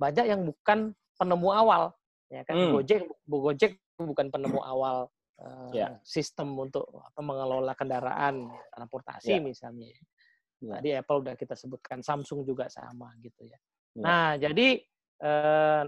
[0.00, 1.92] banyak yang bukan penemu awal.
[2.32, 2.72] Ya kan, hmm.
[2.72, 5.12] Gojek, Gojek bukan penemu awal
[5.44, 6.00] uh, ya.
[6.00, 9.44] sistem untuk apa, mengelola kendaraan, transportasi ya.
[9.44, 9.92] misalnya.
[10.64, 10.80] Ya.
[10.80, 13.60] Tadi Apple udah kita sebutkan, Samsung juga sama gitu ya.
[13.92, 14.00] ya.
[14.00, 14.80] Nah, jadi
[15.20, 15.82] eh,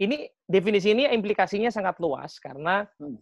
[0.00, 3.20] ini definisi ini implikasinya sangat luas karena hmm.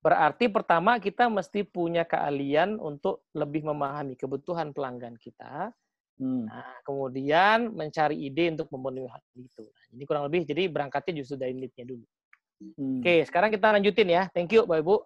[0.00, 5.72] Berarti pertama kita mesti punya keahlian untuk lebih memahami kebutuhan pelanggan kita.
[6.20, 6.44] Hmm.
[6.44, 9.64] Nah, kemudian mencari ide untuk memenuhi hal itu.
[9.64, 12.04] Nah, ini kurang lebih jadi berangkatnya justru dari need-nya dulu.
[12.60, 13.00] Hmm.
[13.00, 14.28] Oke, sekarang kita lanjutin ya.
[14.28, 14.96] Thank you, Bapak Ibu.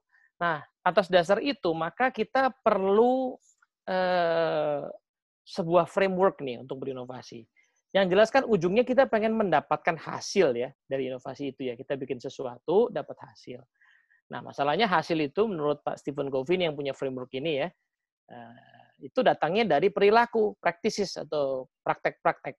[0.43, 3.39] Nah, atas dasar itu maka kita perlu
[3.87, 4.83] eh,
[5.47, 7.47] sebuah framework nih untuk berinovasi.
[7.95, 11.79] Yang jelas kan ujungnya kita pengen mendapatkan hasil ya dari inovasi itu ya.
[11.79, 13.63] Kita bikin sesuatu, dapat hasil.
[14.33, 17.69] Nah, masalahnya hasil itu menurut Pak Stephen Covey yang punya framework ini ya,
[18.33, 22.57] eh, itu datangnya dari perilaku, practices atau praktek-praktek.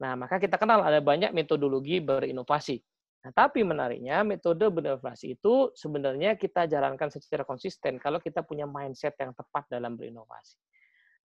[0.00, 2.80] Nah, maka kita kenal ada banyak metodologi berinovasi.
[3.20, 9.12] Nah, tapi menariknya metode berinovasi itu sebenarnya kita jalankan secara konsisten kalau kita punya mindset
[9.20, 10.56] yang tepat dalam berinovasi.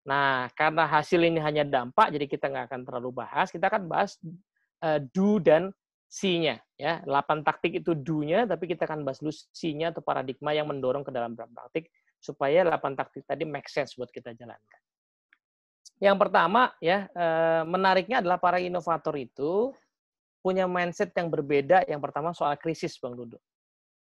[0.05, 3.49] Nah, karena hasil ini hanya dampak, jadi kita nggak akan terlalu bahas.
[3.49, 4.19] Kita akan bahas
[4.85, 5.71] uh, do dan
[6.09, 6.63] see-nya.
[6.75, 11.07] Ya, 8 taktik itu do-nya, tapi kita akan bahas dulu see-nya atau paradigma yang mendorong
[11.07, 14.81] ke dalam praktik supaya 8 taktik tadi make sense buat kita jalankan.
[16.03, 19.71] Yang pertama, ya uh, menariknya adalah para inovator itu
[20.43, 21.87] punya mindset yang berbeda.
[21.87, 23.41] Yang pertama soal krisis, Bang Duduk.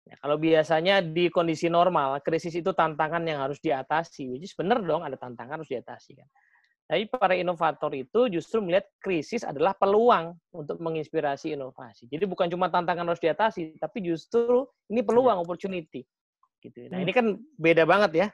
[0.08, 4.32] Ya, kalau biasanya di kondisi normal, krisis itu tantangan yang harus diatasi.
[4.32, 6.16] Which is benar dong, ada tantangan harus diatasi.
[6.16, 6.28] Kan?
[6.88, 12.08] Tapi para inovator itu justru melihat krisis adalah peluang untuk menginspirasi inovasi.
[12.08, 15.44] Jadi bukan cuma tantangan harus diatasi, tapi justru ini peluang, iya.
[15.44, 16.02] opportunity.
[16.64, 16.88] Gitu.
[16.88, 17.20] Nah ini hmm.
[17.20, 17.26] kan
[17.60, 18.28] beda banget ya,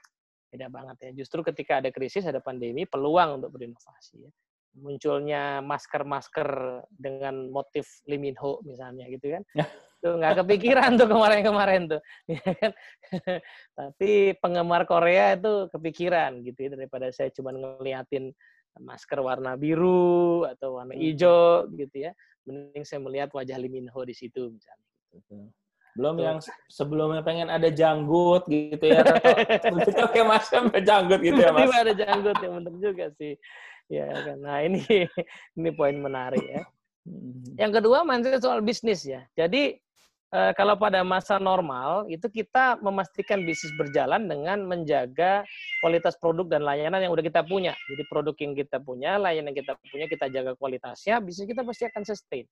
[0.53, 1.09] beda banget ya.
[1.17, 4.29] Justru ketika ada krisis, ada pandemi, peluang untuk berinovasi.
[4.29, 4.31] Ya
[4.73, 9.43] munculnya masker-masker dengan motif Liminho misalnya gitu kan.
[10.03, 12.01] Tuh nggak kepikiran tuh kemarin-kemarin tuh.
[12.33, 12.71] Ya kan?
[13.77, 18.35] Tapi penggemar Korea itu kepikiran gitu ya daripada saya cuma ngeliatin
[18.81, 21.03] masker warna biru atau warna hmm.
[21.03, 22.11] hijau gitu ya.
[22.43, 24.89] Mending saya melihat wajah Liminho di situ misalnya.
[25.15, 25.35] Gitu.
[25.93, 29.05] Belum yang sebelumnya pengen ada janggut gitu ya.
[29.05, 31.69] Atau kayak masker janggut gitu ya mas.
[31.69, 33.37] ada janggut yang benar juga sih
[33.91, 34.37] ya kan.
[34.41, 34.81] Nah ini
[35.57, 36.61] ini poin menarik ya.
[37.03, 37.59] Hmm.
[37.59, 39.27] Yang kedua mindset soal bisnis ya.
[39.35, 39.82] Jadi
[40.33, 45.45] kalau pada masa normal itu kita memastikan bisnis berjalan dengan menjaga
[45.77, 47.77] kualitas produk dan layanan yang udah kita punya.
[47.85, 51.85] Jadi produk yang kita punya, layanan yang kita punya kita jaga kualitasnya, bisnis kita pasti
[51.85, 52.45] akan sustain.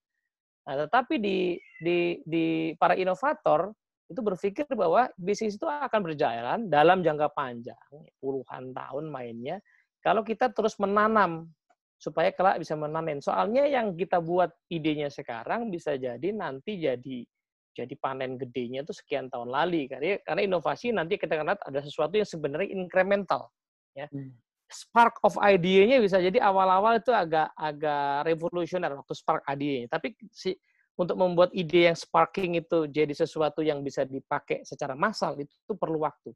[0.69, 2.45] Nah, tetapi di di di
[2.77, 3.73] para inovator
[4.05, 7.89] itu berpikir bahwa bisnis itu akan berjalan dalam jangka panjang,
[8.21, 9.57] puluhan tahun mainnya,
[10.05, 11.49] kalau kita terus menanam
[11.97, 13.21] supaya kelak bisa memanen.
[13.21, 17.25] Soalnya yang kita buat idenya sekarang bisa jadi nanti jadi
[17.71, 22.19] jadi panen gedenya itu sekian tahun lagi karena karena inovasi nanti kita lihat ada sesuatu
[22.19, 23.47] yang sebenarnya incremental
[23.95, 24.07] ya.
[24.11, 24.35] Hmm.
[24.71, 29.91] Spark of idenya bisa jadi awal-awal itu agak agak revolusioner waktu spark idenya.
[29.91, 30.55] Tapi si
[30.95, 35.73] untuk membuat ide yang sparking itu jadi sesuatu yang bisa dipakai secara massal itu, itu
[35.75, 36.31] perlu waktu.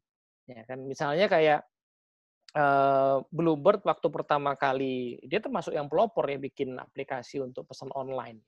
[0.48, 1.60] Ya kan misalnya kayak
[2.56, 8.40] uh, Bluebird waktu pertama kali dia termasuk yang pelopor ya bikin aplikasi untuk pesan online.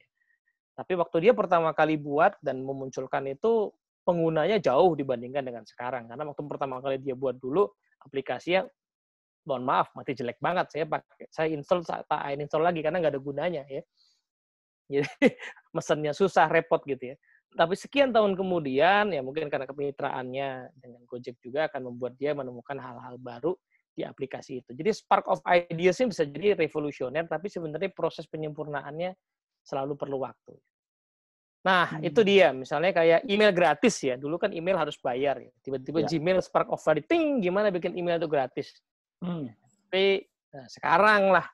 [0.79, 3.75] Tapi waktu dia pertama kali buat dan memunculkan itu
[4.07, 6.07] penggunanya jauh dibandingkan dengan sekarang.
[6.07, 7.67] Karena waktu pertama kali dia buat dulu
[8.07, 8.63] aplikasinya
[9.43, 10.71] mohon maaf mati jelek banget.
[10.71, 12.07] Saya pakai saya install tak
[12.39, 13.83] install lagi karena nggak ada gunanya ya.
[14.87, 15.03] Jadi
[15.75, 17.17] mesennya susah repot gitu ya.
[17.49, 22.77] Tapi sekian tahun kemudian ya mungkin karena kemitraannya dengan Gojek juga akan membuat dia menemukan
[22.79, 23.59] hal-hal baru
[23.99, 24.71] di aplikasi itu.
[24.79, 29.11] Jadi spark of ideas bisa jadi revolusioner, tapi sebenarnya proses penyempurnaannya
[29.69, 30.57] selalu perlu waktu.
[31.69, 32.09] Nah, hmm.
[32.09, 32.49] itu dia.
[32.57, 34.17] Misalnya kayak email gratis ya.
[34.17, 35.37] Dulu kan email harus bayar.
[35.43, 35.53] Ya.
[35.61, 36.09] Tiba-tiba ya.
[36.09, 38.73] Gmail spark of value, ting, gimana bikin email itu gratis.
[39.21, 39.53] Hmm.
[39.89, 41.47] Tapi nah, sekarang lah,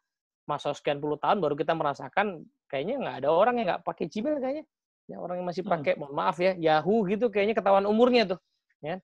[0.46, 4.38] masa sekian puluh tahun baru kita merasakan kayaknya nggak ada orang yang nggak pakai Gmail
[4.38, 4.64] kayaknya.
[5.04, 5.72] Ya, orang yang masih hmm.
[5.72, 6.00] pakai, hmm.
[6.00, 8.40] mohon maaf ya, Yahoo gitu kayaknya ketahuan umurnya tuh.
[8.84, 9.02] Ya.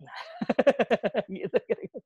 [0.00, 0.18] Nah,
[1.30, 1.98] gitu, gitu.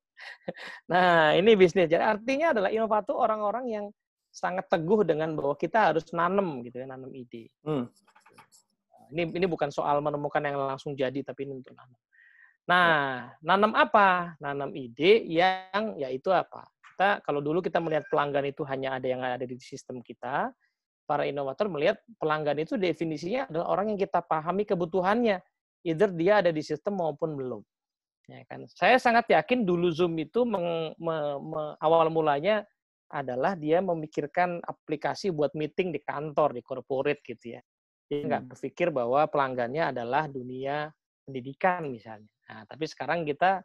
[0.91, 1.87] Nah, ini bisnis.
[1.87, 3.85] Jadi artinya adalah inovator orang-orang yang
[4.39, 7.51] sangat teguh dengan bahwa kita harus nanam gitu ya, nanam ide.
[7.67, 7.91] Hmm.
[9.11, 11.99] Ini ini bukan soal menemukan yang langsung jadi, tapi ini untuk nanam.
[12.69, 14.39] Nah, nanam apa?
[14.39, 16.63] Nanam ide yang yaitu apa?
[16.95, 20.55] Kita kalau dulu kita melihat pelanggan itu hanya ada yang ada di sistem kita,
[21.09, 25.41] para inovator melihat pelanggan itu definisinya adalah orang yang kita pahami kebutuhannya,
[25.81, 27.61] either dia ada di sistem maupun belum.
[28.29, 28.69] Ya kan?
[28.69, 32.61] Saya sangat yakin dulu Zoom itu meng, me, me, awal mulanya
[33.09, 37.61] adalah dia memikirkan aplikasi buat meeting di kantor, di corporate gitu ya.
[38.09, 38.49] Dia nggak hmm.
[38.53, 40.89] berpikir bahwa pelanggannya adalah dunia
[41.25, 42.29] pendidikan misalnya.
[42.49, 43.61] Nah, tapi sekarang kita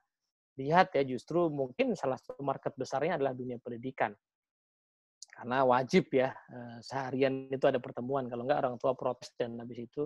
[0.61, 4.13] lihat ya justru mungkin salah satu market besarnya adalah dunia pendidikan.
[5.35, 8.29] Karena wajib ya eh, seharian itu ada pertemuan.
[8.29, 10.05] Kalau nggak orang tua protes dan habis itu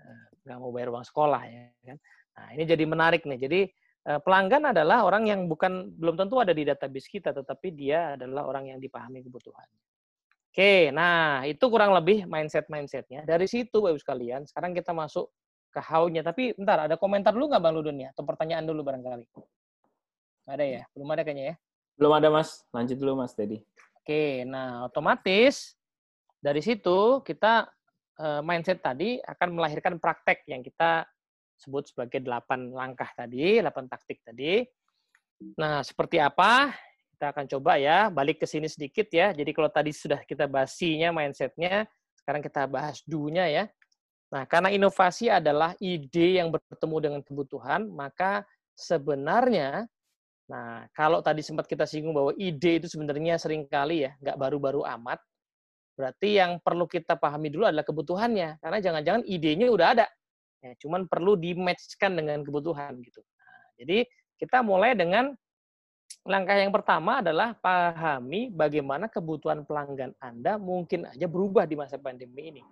[0.00, 1.98] eh, nggak mau bayar uang sekolah ya kan.
[2.34, 3.38] Nah ini jadi menarik nih.
[3.38, 3.60] Jadi
[4.04, 8.76] pelanggan adalah orang yang bukan belum tentu ada di database kita, tetapi dia adalah orang
[8.76, 9.80] yang dipahami kebutuhannya.
[10.54, 13.26] Oke, nah itu kurang lebih mindset mindsetnya.
[13.26, 15.26] Dari situ, bapak sekalian, sekarang kita masuk
[15.74, 16.22] ke how-nya.
[16.22, 18.08] Tapi bentar, ada komentar dulu nggak bang Ludun ya?
[18.14, 19.26] Atau pertanyaan dulu barangkali?
[20.46, 20.82] Nggak ada ya?
[20.94, 21.54] Belum ada kayaknya ya?
[21.98, 22.62] Belum ada mas.
[22.70, 23.58] Lanjut dulu mas Teddy.
[23.98, 25.74] Oke, nah otomatis
[26.38, 27.66] dari situ kita
[28.20, 31.02] eh, mindset tadi akan melahirkan praktek yang kita
[31.64, 34.60] sebut sebagai delapan langkah tadi, delapan taktik tadi.
[35.56, 36.76] Nah, seperti apa?
[37.16, 39.32] Kita akan coba ya, balik ke sini sedikit ya.
[39.32, 41.88] Jadi kalau tadi sudah kita bahas mindset-nya,
[42.20, 43.64] sekarang kita bahas do-nya ya.
[44.34, 48.42] Nah, karena inovasi adalah ide yang bertemu dengan kebutuhan, maka
[48.74, 49.86] sebenarnya,
[50.50, 54.82] nah kalau tadi sempat kita singgung bahwa ide itu sebenarnya sering kali ya, nggak baru-baru
[54.98, 55.22] amat,
[55.94, 58.58] berarti yang perlu kita pahami dulu adalah kebutuhannya.
[58.58, 60.06] Karena jangan-jangan idenya udah ada,
[60.64, 63.20] Ya, cuman perlu di-matchkan dengan kebutuhan gitu.
[63.20, 64.08] Nah, jadi
[64.40, 65.36] kita mulai dengan
[66.24, 72.48] langkah yang pertama adalah pahami bagaimana kebutuhan pelanggan Anda mungkin aja berubah di masa pandemi
[72.48, 72.62] ini.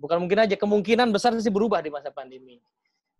[0.00, 2.56] Bukan mungkin aja, kemungkinan besar sih berubah di masa pandemi.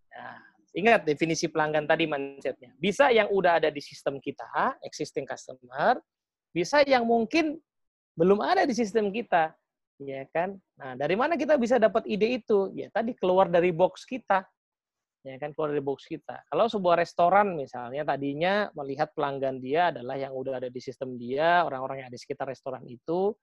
[0.09, 0.40] Nah,
[0.73, 2.73] ingat definisi pelanggan tadi mindsetnya.
[2.81, 6.01] Bisa yang udah ada di sistem kita, existing customer,
[6.49, 7.61] bisa yang mungkin
[8.16, 9.53] belum ada di sistem kita,
[10.03, 10.59] ya kan?
[10.79, 12.71] Nah, dari mana kita bisa dapat ide itu?
[12.75, 14.47] Ya tadi keluar dari box kita.
[15.27, 16.47] Ya kan keluar dari box kita.
[16.47, 21.67] Kalau sebuah restoran misalnya tadinya melihat pelanggan dia adalah yang udah ada di sistem dia,
[21.67, 23.35] orang-orang yang ada di sekitar restoran itu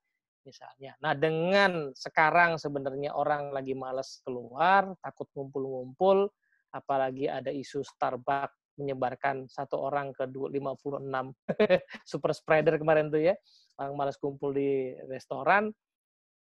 [0.47, 0.95] misalnya.
[1.03, 6.31] Nah, dengan sekarang sebenarnya orang lagi males keluar, takut ngumpul-ngumpul,
[6.71, 10.59] apalagi ada isu Starbucks menyebarkan satu orang ke 56
[12.11, 13.35] super spreader kemarin tuh ya,
[13.79, 15.71] orang malas kumpul di restoran,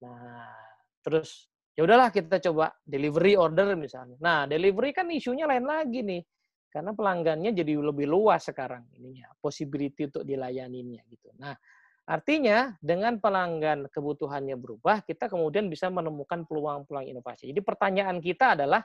[0.04, 0.52] Nah,
[1.00, 4.16] terus ya udahlah kita coba delivery order misalnya.
[4.20, 6.22] Nah, delivery kan isunya lain lagi nih.
[6.68, 11.32] Karena pelanggannya jadi lebih luas sekarang ininya, possibility untuk dilayaninya gitu.
[11.40, 11.56] Nah,
[12.04, 17.48] artinya dengan pelanggan kebutuhannya berubah, kita kemudian bisa menemukan peluang-peluang inovasi.
[17.48, 18.84] Jadi pertanyaan kita adalah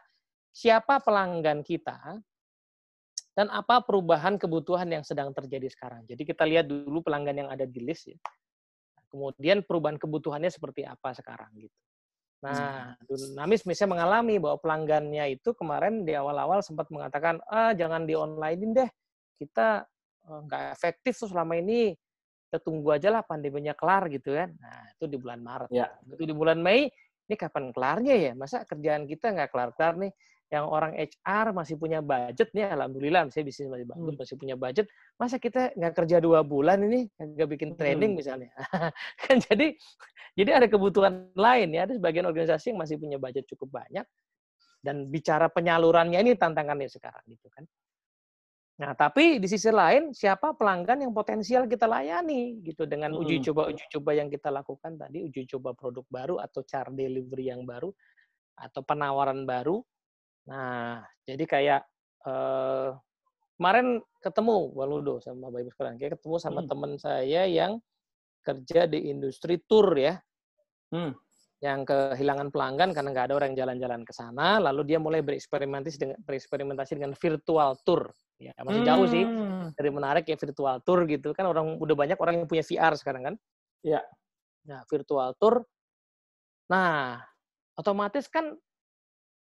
[0.56, 2.15] siapa pelanggan kita
[3.32, 6.04] dan apa perubahan kebutuhan yang sedang terjadi sekarang.
[6.08, 8.19] Jadi kita lihat dulu pelanggan yang ada di list ya.
[9.12, 11.76] Kemudian perubahan kebutuhannya seperti apa sekarang gitu.
[12.41, 18.17] Nah, Dunamis misalnya mengalami bahwa pelanggannya itu kemarin di awal-awal sempat mengatakan, ah jangan di
[18.17, 18.89] online deh,
[19.38, 19.86] kita
[20.26, 21.93] eh, nggak efektif tuh selama ini,
[22.50, 24.50] kita tunggu aja lah pandeminya kelar gitu kan.
[24.58, 25.69] Nah, itu di bulan Maret.
[25.69, 25.93] Ya.
[26.02, 26.89] Itu di bulan Mei,
[27.30, 28.32] ini kapan kelarnya ya?
[28.34, 30.12] Masa kerjaan kita nggak kelar-kelar nih?
[30.52, 34.20] Yang orang HR masih punya budget nih, alhamdulillah misalnya bisnis masih bagus, hmm.
[34.20, 34.86] masih punya budget,
[35.16, 38.20] masa kita nggak kerja dua bulan ini, nggak bikin training hmm.
[38.20, 38.52] misalnya,
[39.24, 39.72] kan jadi
[40.36, 44.04] jadi ada kebutuhan lain ya, ada sebagian organisasi yang masih punya budget cukup banyak
[44.84, 47.64] dan bicara penyalurannya ini tantangannya sekarang gitu kan.
[48.82, 53.46] Nah, tapi di sisi lain siapa pelanggan yang potensial kita layani gitu dengan uji hmm.
[53.48, 57.64] coba uji coba yang kita lakukan tadi, uji coba produk baru atau cara delivery yang
[57.64, 57.94] baru
[58.58, 59.80] atau penawaran baru
[60.52, 61.82] Nah, jadi kayak
[62.28, 62.90] eh,
[63.56, 66.70] kemarin ketemu Waludo sama Bapak Ibu sekalian, kayak ketemu sama hmm.
[66.70, 67.80] teman saya yang
[68.43, 70.20] kerja di industri tour ya.
[70.91, 71.16] Hmm.
[71.62, 75.97] Yang kehilangan pelanggan karena nggak ada orang yang jalan-jalan ke sana, lalu dia mulai bereksperimentasi
[76.02, 78.12] dengan bereksperimentasi dengan virtual tour.
[78.41, 78.89] Ya, masih hmm.
[78.89, 79.78] jauh sih hmm.
[79.78, 83.24] dari menarik ya virtual tour gitu kan orang udah banyak orang yang punya VR sekarang
[83.32, 83.36] kan.
[83.86, 84.02] Ya.
[84.66, 85.62] Nah, virtual tour.
[86.74, 87.22] Nah,
[87.78, 88.58] otomatis kan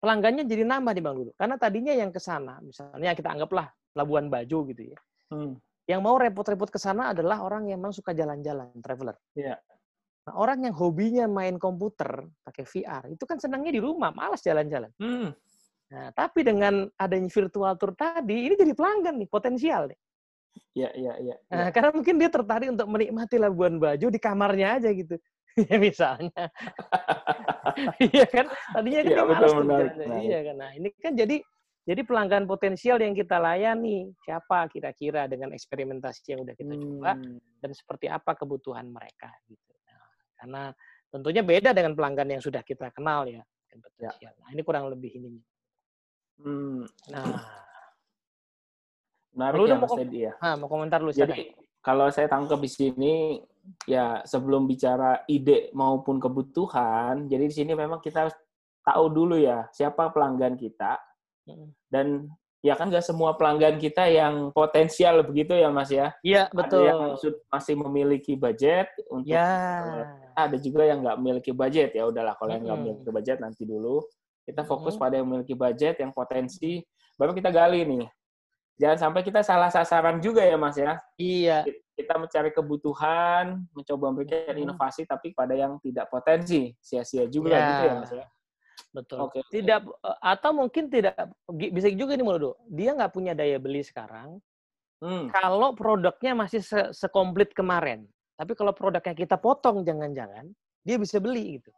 [0.03, 1.31] pelanggannya jadi nambah di Bang Lulu.
[1.39, 4.99] Karena tadinya yang ke sana, misalnya kita anggaplah Labuan Bajo gitu ya.
[5.31, 5.55] Hmm.
[5.87, 9.15] Yang mau repot-repot ke sana adalah orang yang memang suka jalan-jalan, traveler.
[9.39, 9.63] Yeah.
[10.27, 14.91] Nah, orang yang hobinya main komputer pakai VR, itu kan senangnya di rumah, malas jalan-jalan.
[14.99, 15.31] Hmm.
[15.93, 19.99] Nah, tapi dengan adanya virtual tour tadi, ini jadi pelanggan nih, potensial nih.
[20.73, 21.37] Iya, iya, iya.
[21.53, 25.19] Nah, karena mungkin dia tertarik untuk menikmati Labuan Bajo di kamarnya aja gitu.
[25.69, 26.45] ya misalnya.
[27.99, 28.47] Iya kan?
[28.73, 29.65] Tadinya kan dia betul, jalan.
[29.67, 29.93] menarik.
[30.23, 30.57] Iya kan.
[30.57, 31.37] Nah, ini kan jadi
[31.83, 37.43] jadi pelanggan potensial yang kita layani siapa kira-kira dengan eksperimentasi yang udah kita coba Hmm.
[37.59, 39.73] dan seperti apa kebutuhan mereka gitu.
[39.83, 39.99] Nah,
[40.39, 40.63] karena
[41.09, 44.33] tentunya beda dengan pelanggan yang sudah kita kenal ya, yang potensial.
[44.39, 45.31] Nah, ini kurang lebih ini.
[46.39, 46.87] Hmm.
[47.09, 47.27] Nah,
[49.33, 50.33] Menarik Lu ya, mau Mas kom- Edi ya.
[50.39, 51.09] ah, mau komentar lu.
[51.09, 53.15] Jadi kalau saya tangkap di sini
[53.85, 58.37] ya sebelum bicara ide maupun kebutuhan, jadi di sini memang kita harus
[58.83, 60.99] tahu dulu ya siapa pelanggan kita
[61.43, 61.75] Mm.
[61.91, 62.07] dan
[62.63, 66.15] ya kan nggak semua pelanggan kita yang potensial begitu ya Mas ya.
[66.23, 66.83] Iya, Ada betul.
[66.87, 70.07] yang sud- masih memiliki budget untuk Ya.
[70.39, 72.95] ada juga yang nggak memiliki budget ya udahlah kalau yang nggak Mm-mm.
[72.95, 74.07] memiliki budget nanti dulu
[74.47, 75.03] kita fokus Mm-mm.
[75.03, 76.79] pada yang memiliki budget yang potensi
[77.19, 78.07] baru kita gali nih
[78.83, 81.63] jangan sampai kita salah sasaran juga ya mas ya Iya.
[81.95, 84.65] kita mencari kebutuhan mencoba memberikan Mm-mm.
[84.67, 87.63] inovasi tapi pada yang tidak potensi sia-sia juga Ya.
[87.71, 88.27] gitu ya mas ya
[88.93, 89.25] Betul.
[89.25, 89.49] oke oke.
[89.49, 89.79] Tidak
[90.21, 91.17] atau mungkin tidak
[91.49, 92.61] bisa juga nih Muldo.
[92.69, 94.37] Dia nggak punya daya beli sekarang
[95.01, 95.33] Hmm.
[95.33, 98.05] kalau produknya masih se- sekomplit kemarin.
[98.37, 100.45] Tapi kalau produknya kita potong jangan-jangan
[100.85, 101.73] dia bisa beli gitu.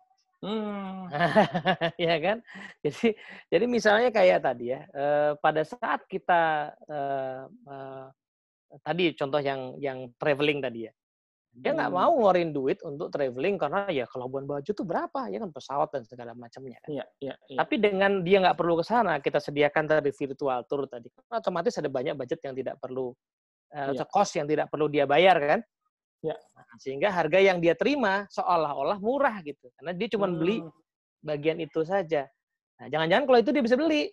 [0.45, 1.09] Hmm.
[2.05, 2.39] ya kan?
[2.85, 3.17] Jadi
[3.49, 6.43] jadi misalnya kayak tadi ya, eh, pada saat kita
[6.85, 8.07] eh, eh,
[8.85, 10.93] tadi contoh yang yang traveling tadi ya.
[11.55, 11.97] Dia nggak Hmm.
[11.97, 15.89] mau ngeluarin duit untuk traveling karena ya ke Labuan Bajo tuh berapa ya kan pesawat
[15.97, 16.91] dan segala macamnya kan.
[16.93, 17.59] Iya, iya, iya.
[17.63, 21.73] Tapi dengan dia nggak perlu ke sana, kita sediakan tadi virtual tour tadi, kan otomatis
[21.81, 23.15] ada banyak budget yang tidak perlu,
[23.73, 24.05] eh, Iya.
[24.11, 25.61] cost yang tidak perlu dia bayar kan?
[26.25, 26.37] Iya.
[26.41, 30.73] Nah, sehingga harga yang dia terima seolah-olah murah gitu, karena dia cuma beli Hmm.
[31.21, 32.25] bagian itu saja.
[32.81, 34.09] Nah, jangan-jangan kalau itu dia bisa beli.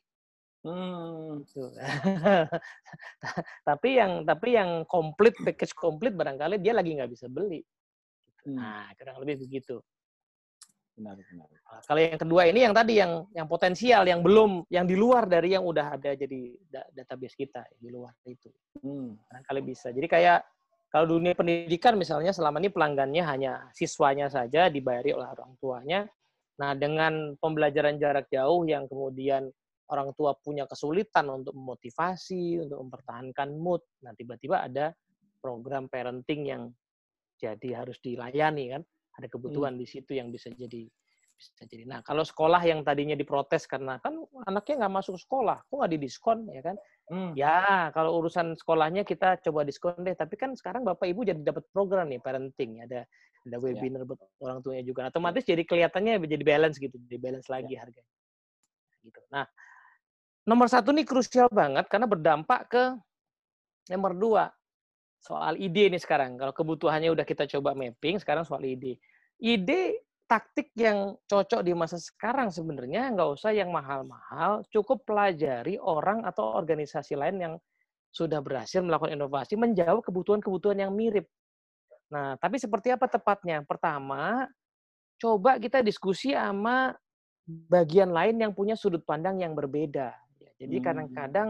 [0.61, 1.41] Hmm.
[1.41, 1.63] Gitu.
[3.69, 7.63] tapi yang tapi yang komplit package komplit barangkali dia lagi nggak bisa beli.
[8.45, 8.59] Hmm.
[8.59, 9.79] Nah, kurang lebih begitu.
[10.91, 11.47] Benar, benar.
[11.47, 15.25] Nah, Kalau yang kedua ini yang tadi yang yang potensial, yang belum, yang di luar
[15.25, 18.51] dari yang udah ada jadi da- database kita di luar itu.
[18.83, 19.15] Hmm.
[19.31, 19.89] Barangkali bisa.
[19.89, 20.43] Jadi kayak
[20.91, 26.03] kalau dunia pendidikan misalnya selama ini pelanggannya hanya siswanya saja dibayari oleh orang tuanya.
[26.59, 29.47] Nah, dengan pembelajaran jarak jauh yang kemudian
[29.87, 34.91] orang tua punya kesulitan untuk memotivasi, untuk mempertahankan mood, nah tiba-tiba ada
[35.39, 36.63] program parenting yang
[37.39, 38.83] jadi harus dilayani kan.
[39.15, 40.87] Ada kebutuhan di situ yang bisa jadi
[41.41, 41.89] bisa jadi.
[41.89, 46.45] Nah, kalau sekolah yang tadinya diprotes karena kan anaknya nggak masuk sekolah, kok nggak didiskon
[46.53, 46.77] ya kan?
[47.09, 47.33] Hmm.
[47.33, 50.13] Ya, kalau urusan sekolahnya kita coba diskon deh.
[50.13, 53.09] Tapi kan sekarang Bapak Ibu jadi dapat program nih parenting, ada
[53.41, 55.01] ada webinar buat orang tuanya juga.
[55.01, 58.13] Nah, Otomatis jadi kelihatannya jadi balance gitu, jadi balance lagi harganya.
[59.01, 59.17] Gitu.
[59.33, 59.49] Nah,
[60.45, 62.83] nomor satu nih krusial banget karena berdampak ke
[63.89, 64.45] nomor dua
[65.17, 66.37] soal ide nih sekarang.
[66.37, 69.01] Kalau kebutuhannya udah kita coba mapping, sekarang soal ide.
[69.41, 76.23] Ide taktik yang cocok di masa sekarang sebenarnya nggak usah yang mahal-mahal, cukup pelajari orang
[76.23, 77.53] atau organisasi lain yang
[78.15, 81.27] sudah berhasil melakukan inovasi menjawab kebutuhan-kebutuhan yang mirip.
[82.07, 83.67] Nah, tapi seperti apa tepatnya?
[83.67, 84.47] Pertama,
[85.19, 86.95] coba kita diskusi sama
[87.47, 90.15] bagian lain yang punya sudut pandang yang berbeda.
[90.39, 90.85] Ya, Jadi Hmm.
[90.87, 91.49] kadang-kadang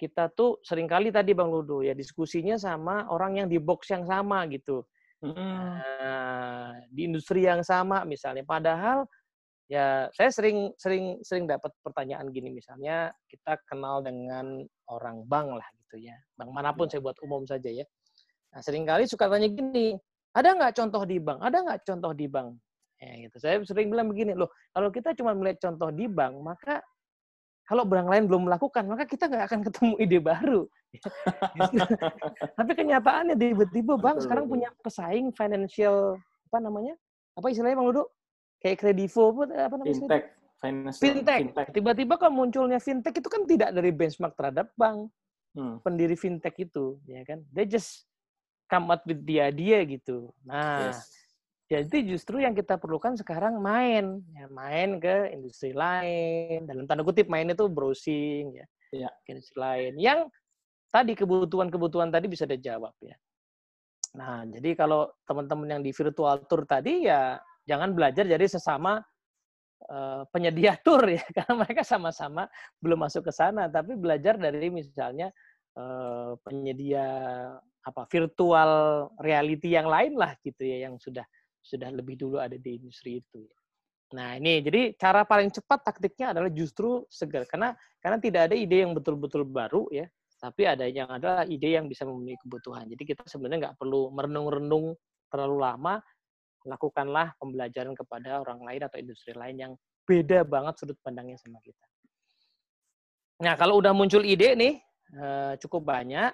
[0.00, 4.08] kita tuh sering kali tadi Bang Ludo ya diskusinya sama orang yang di box yang
[4.08, 4.86] sama gitu.
[5.18, 5.34] Hmm.
[5.82, 8.46] Nah, di industri yang sama misalnya.
[8.46, 9.02] Padahal
[9.68, 15.68] ya saya sering sering sering dapat pertanyaan gini misalnya kita kenal dengan orang bank lah
[15.84, 16.14] gitu ya.
[16.38, 17.84] Bank mana pun saya buat umum saja ya.
[18.54, 19.98] Nah, sering kali suka tanya gini,
[20.32, 21.38] ada nggak contoh di bank?
[21.44, 22.48] Ada nggak contoh di bank?
[22.98, 23.36] Ya, gitu.
[23.38, 26.82] Saya sering bilang begini, loh, kalau kita cuma melihat contoh di bank, maka
[27.68, 30.60] kalau bank lain belum melakukan, maka kita nggak akan ketemu ide baru.
[32.56, 36.16] Tapi kenyataannya tiba-tiba bank sekarang punya pesaing financial
[36.48, 36.96] apa namanya?
[37.36, 38.08] Apa istilahnya Bang Ludo?
[38.58, 39.94] Kayak Kredivo apa, namanya?
[39.94, 40.24] Fintech,
[40.96, 41.68] Fintech.
[41.76, 45.12] Tiba-tiba kan munculnya fintech itu kan tidak dari benchmark terhadap bank
[45.56, 45.80] Hmm.
[45.82, 47.42] pendiri fintech itu, ya kan?
[47.50, 48.04] They just
[48.68, 50.30] come out with the idea gitu.
[50.44, 51.08] Nah, Yes.
[51.68, 56.64] Jadi justru yang kita perlukan sekarang main, ya, main ke industri lain.
[56.64, 59.92] Dalam tanda kutip main itu browsing, ya, ke industri lain.
[60.00, 60.32] Yang
[60.88, 63.12] tadi kebutuhan-kebutuhan tadi bisa dijawab ya.
[64.16, 67.36] Nah, jadi kalau teman-teman yang di virtual tour tadi ya
[67.68, 69.04] jangan belajar jadi sesama
[69.84, 72.48] eh, penyedia tour ya, karena mereka sama-sama
[72.80, 75.28] belum masuk ke sana, tapi belajar dari misalnya
[75.76, 77.04] eh, penyedia
[77.84, 78.72] apa virtual
[79.20, 81.28] reality yang lain lah gitu ya, yang sudah
[81.68, 83.44] sudah lebih dulu ada di industri itu.
[83.44, 83.56] ya.
[84.16, 88.80] Nah ini jadi cara paling cepat taktiknya adalah justru segar karena karena tidak ada ide
[88.80, 90.08] yang betul-betul baru ya
[90.38, 92.86] tapi ada yang adalah ide yang bisa memenuhi kebutuhan.
[92.86, 94.94] Jadi kita sebenarnya nggak perlu merenung-renung
[95.28, 95.94] terlalu lama,
[96.62, 99.72] lakukanlah pembelajaran kepada orang lain atau industri lain yang
[100.06, 101.84] beda banget sudut pandangnya sama kita.
[103.42, 104.74] Nah, kalau udah muncul ide nih,
[105.14, 106.30] eh, cukup banyak.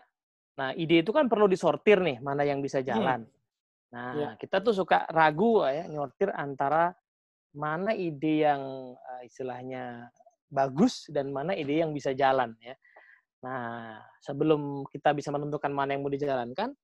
[0.54, 3.24] Nah, ide itu kan perlu disortir nih, mana yang bisa hmm.
[3.94, 4.30] Nah, ya.
[4.34, 6.90] kita tuh suka ragu ya, nyortir antara
[7.54, 8.62] mana ide yang
[8.98, 10.10] uh, istilahnya
[10.50, 12.74] bagus dan mana ide yang bisa jalan ya.
[13.46, 16.74] Nah, sebelum kita bisa menentukan mana yang mau dijalankan,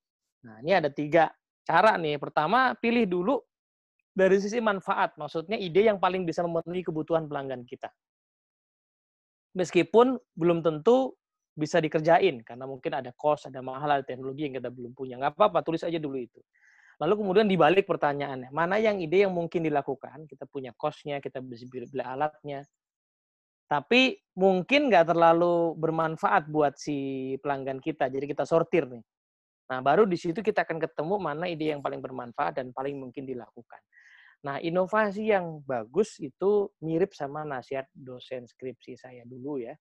[0.46, 1.34] nah ini ada tiga
[1.66, 2.20] cara nih.
[2.22, 3.42] Pertama, pilih dulu
[4.14, 7.90] dari sisi manfaat, maksudnya ide yang paling bisa memenuhi kebutuhan pelanggan kita.
[9.58, 11.18] Meskipun belum tentu
[11.58, 15.18] bisa dikerjain, karena mungkin ada cost, ada mahal, ada teknologi yang kita belum punya.
[15.18, 16.38] Nggak apa-apa, tulis aja dulu itu.
[17.00, 20.28] Lalu kemudian dibalik pertanyaannya, mana yang ide yang mungkin dilakukan?
[20.28, 22.60] Kita punya cost-nya, kita bisa beli alatnya,
[23.70, 28.10] tapi mungkin nggak terlalu bermanfaat buat si pelanggan kita.
[28.10, 28.98] Jadi kita sortir nih.
[29.70, 33.22] Nah, baru di situ kita akan ketemu mana ide yang paling bermanfaat dan paling mungkin
[33.22, 33.78] dilakukan.
[34.42, 39.78] Nah, inovasi yang bagus itu mirip sama nasihat dosen skripsi saya dulu ya.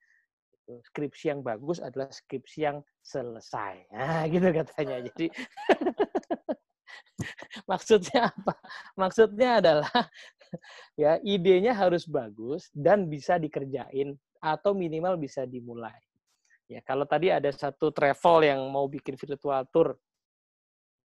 [0.69, 3.89] Skripsi yang bagus adalah skripsi yang selesai.
[3.89, 5.01] Nah, gitu katanya.
[5.01, 5.33] Jadi
[7.71, 8.53] maksudnya apa?
[8.95, 9.89] Maksudnya adalah
[11.01, 15.95] ya idenya harus bagus dan bisa dikerjain atau minimal bisa dimulai.
[16.69, 19.97] Ya kalau tadi ada satu travel yang mau bikin virtual tour,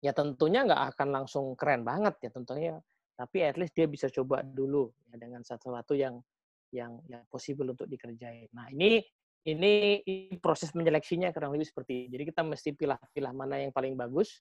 [0.03, 2.73] ya tentunya nggak akan langsung keren banget ya tentunya,
[3.15, 6.19] tapi at least dia bisa coba dulu ya dengan sesuatu yang
[6.75, 8.51] yang yang possible untuk dikerjain.
[8.51, 8.99] Nah ini
[9.43, 9.99] ini,
[10.39, 12.15] proses menyeleksinya kurang lebih seperti ini.
[12.15, 14.39] Jadi kita mesti pilih-pilih mana yang paling bagus,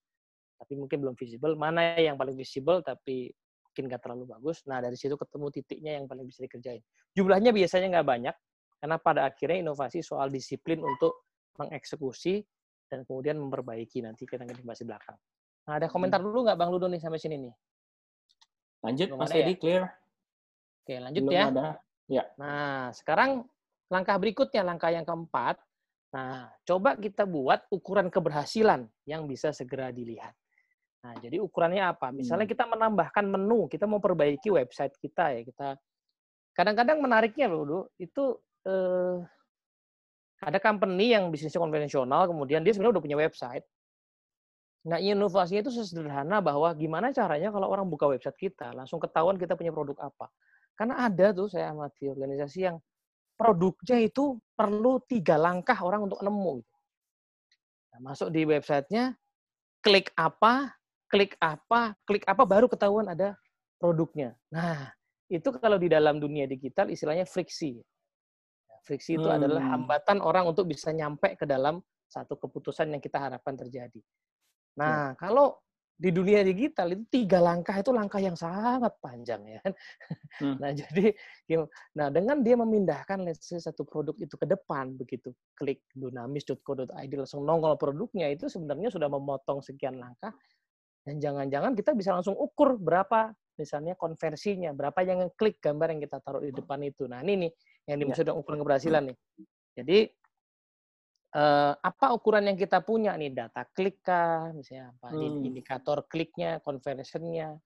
[0.62, 3.34] tapi mungkin belum visible, mana yang paling visible tapi
[3.66, 4.62] mungkin nggak terlalu bagus.
[4.70, 6.78] Nah, dari situ ketemu titiknya yang paling bisa dikerjain.
[7.18, 8.34] Jumlahnya biasanya nggak banyak,
[8.78, 11.26] karena pada akhirnya inovasi soal disiplin untuk
[11.58, 12.46] mengeksekusi
[12.86, 15.18] dan kemudian memperbaiki nanti kita masih belakang.
[15.66, 16.26] Nah, ada komentar hmm.
[16.30, 17.54] dulu nggak Bang Ludo nih sampai sini nih?
[18.82, 19.58] Lanjut, Belum Mas Edi, ya?
[19.58, 19.82] clear.
[20.82, 21.44] Oke, lanjut Belum ya.
[21.50, 21.66] Ada.
[22.10, 22.24] Ya.
[22.38, 23.46] Nah, sekarang
[23.90, 25.58] langkah berikutnya, langkah yang keempat.
[26.12, 30.34] Nah, coba kita buat ukuran keberhasilan yang bisa segera dilihat.
[31.03, 32.14] Nah, jadi ukurannya apa?
[32.14, 32.55] Misalnya hmm.
[32.55, 35.68] kita menambahkan menu, kita mau perbaiki website kita ya, kita
[36.55, 39.18] kadang-kadang menariknya loh, itu eh,
[40.42, 43.66] ada company yang bisnisnya konvensional, kemudian dia sebenarnya udah punya website.
[44.82, 49.55] Nah, inovasinya itu sesederhana bahwa gimana caranya kalau orang buka website kita, langsung ketahuan kita
[49.55, 50.26] punya produk apa.
[50.74, 52.82] Karena ada tuh saya amati organisasi yang
[53.38, 56.62] produknya itu perlu tiga langkah orang untuk nemu.
[57.94, 59.14] Nah, masuk di websitenya,
[59.82, 60.74] klik apa,
[61.12, 63.36] klik apa, klik apa baru ketahuan ada
[63.76, 64.32] produknya.
[64.48, 64.88] Nah,
[65.28, 67.76] itu kalau di dalam dunia digital istilahnya friksi.
[68.82, 69.36] Friksi itu hmm.
[69.36, 74.00] adalah hambatan orang untuk bisa nyampe ke dalam satu keputusan yang kita harapkan terjadi.
[74.80, 75.20] Nah, ya.
[75.20, 75.60] kalau
[76.02, 79.62] di dunia digital itu tiga langkah itu langkah yang sangat panjang ya.
[80.40, 80.56] Hmm.
[80.58, 81.12] Nah jadi,
[81.94, 87.44] nah dengan dia memindahkan let's say, satu produk itu ke depan begitu klik dunamis.co.id langsung
[87.44, 90.32] nongol produknya itu sebenarnya sudah memotong sekian langkah
[91.03, 96.18] dan jangan-jangan kita bisa langsung ukur berapa misalnya konversinya, berapa yang klik gambar yang kita
[96.22, 97.05] taruh di depan itu.
[97.11, 97.50] Nah ini nih
[97.90, 98.03] yang iya.
[98.07, 99.16] dimaksud dengan ukuran keberhasilan nih.
[99.76, 99.98] Jadi
[101.36, 105.42] eh, apa ukuran yang kita punya nih data klik kah, misalnya apa hmm.
[105.42, 107.59] indikator kliknya, conversionnya.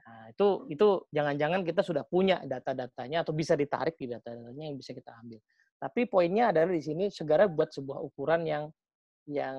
[0.00, 4.90] Nah, itu itu jangan-jangan kita sudah punya data-datanya atau bisa ditarik di data-datanya yang bisa
[4.90, 5.38] kita ambil.
[5.80, 8.64] Tapi poinnya adalah di sini segera buat sebuah ukuran yang
[9.28, 9.58] yang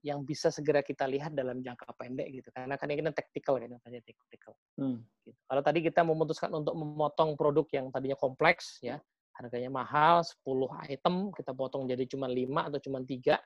[0.00, 2.48] yang bisa segera kita lihat dalam jangka pendek gitu.
[2.54, 4.54] Karena kan ini kan tactical ya namanya tactical.
[4.78, 5.04] Hmm.
[5.22, 5.36] gitu.
[5.46, 8.96] kalau tadi kita memutuskan untuk memotong produk yang tadinya kompleks ya
[9.36, 10.44] harganya mahal 10
[10.92, 13.36] item kita potong jadi cuma 5 atau cuma tiga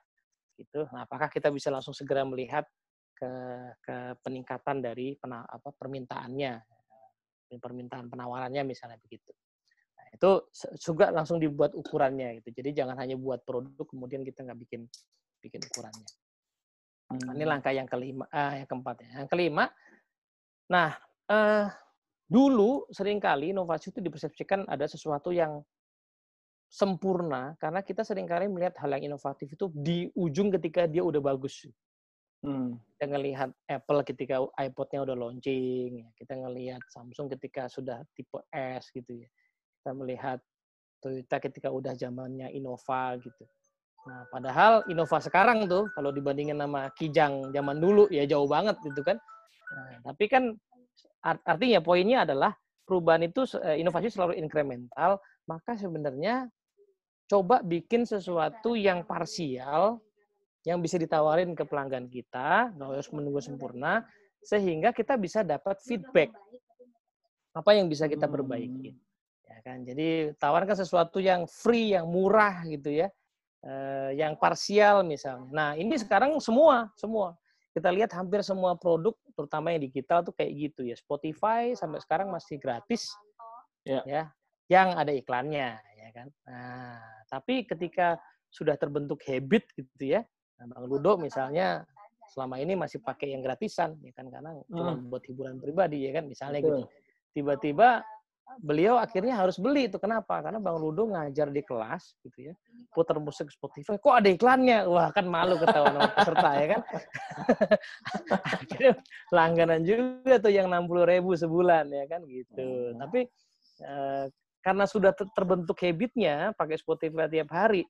[0.56, 0.88] gitu.
[0.90, 2.64] Nah apakah kita bisa langsung segera melihat
[3.16, 3.30] ke
[3.80, 6.52] ke peningkatan dari pena, apa permintaannya?
[7.46, 9.30] Permintaan penawarannya misalnya begitu.
[9.94, 10.30] Nah, itu
[10.82, 12.50] juga langsung dibuat ukurannya gitu.
[12.58, 14.90] Jadi jangan hanya buat produk kemudian kita nggak bikin
[15.46, 16.08] bikin ukurannya.
[17.06, 17.38] Hmm.
[17.38, 19.10] Ini langkah yang kelima, uh, yang keempat ya.
[19.22, 19.64] Yang kelima,
[20.66, 20.98] nah
[21.30, 21.70] uh,
[22.26, 25.62] dulu sering kali inovasi itu dipersepsikan ada sesuatu yang
[26.66, 31.22] sempurna karena kita sering kali melihat hal yang inovatif itu di ujung ketika dia udah
[31.22, 31.70] bagus.
[32.42, 32.78] Hmm.
[32.94, 36.08] Kita ngelihat Apple ketika iPod-nya udah launching, ya.
[36.18, 39.28] kita ngelihat Samsung ketika sudah tipe S gitu ya.
[39.82, 40.38] Kita melihat
[41.00, 43.44] Toyota ketika udah zamannya Innova gitu.
[44.06, 49.02] Nah, padahal Innova sekarang tuh kalau dibandingin sama Kijang zaman dulu ya jauh banget gitu
[49.02, 49.18] kan.
[49.74, 50.54] Nah, tapi kan
[51.22, 52.54] artinya poinnya adalah
[52.86, 55.18] perubahan itu eh, inovasi selalu incremental,
[55.50, 56.46] maka sebenarnya
[57.26, 59.98] coba bikin sesuatu yang parsial
[60.62, 64.06] yang bisa ditawarin ke pelanggan kita, nggak harus menunggu sempurna,
[64.42, 66.30] sehingga kita bisa dapat feedback
[67.54, 68.94] apa yang bisa kita perbaiki.
[68.94, 69.02] Hmm.
[69.46, 69.78] Ya kan?
[69.86, 73.10] Jadi tawarkan sesuatu yang free, yang murah gitu ya,
[73.64, 75.48] eh, yang parsial misalnya.
[75.52, 77.38] Nah ini sekarang semua, semua
[77.76, 80.96] kita lihat hampir semua produk, terutama yang digital tuh kayak gitu ya.
[80.96, 83.12] Spotify sampai sekarang masih gratis,
[83.84, 84.02] Ya.
[84.08, 84.22] ya,
[84.72, 86.26] yang ada iklannya, ya kan.
[86.48, 86.98] Nah,
[87.28, 90.24] tapi ketika sudah terbentuk habit gitu ya,
[90.56, 91.84] nah, Bang Ludo misalnya
[92.32, 96.24] selama ini masih pakai yang gratisan, ya kan, karena cuma buat hiburan pribadi, ya kan,
[96.26, 96.82] misalnya gitu.
[96.82, 96.90] Betul.
[97.36, 97.88] Tiba-tiba
[98.62, 100.40] beliau akhirnya harus beli itu kenapa?
[100.40, 102.54] Karena Bang Ludo ngajar di kelas gitu ya,
[102.94, 104.86] putar musik Spotify, kok ada iklannya?
[104.86, 106.80] Wah kan malu ketahuan sama peserta ya kan.
[108.62, 108.92] akhirnya
[109.34, 112.66] langganan juga tuh yang 60 ribu sebulan ya kan gitu.
[112.94, 112.98] Hmm.
[113.02, 113.20] Tapi
[113.82, 114.24] eh,
[114.64, 117.84] karena sudah ter- terbentuk habitnya pakai Spotify tiap hari,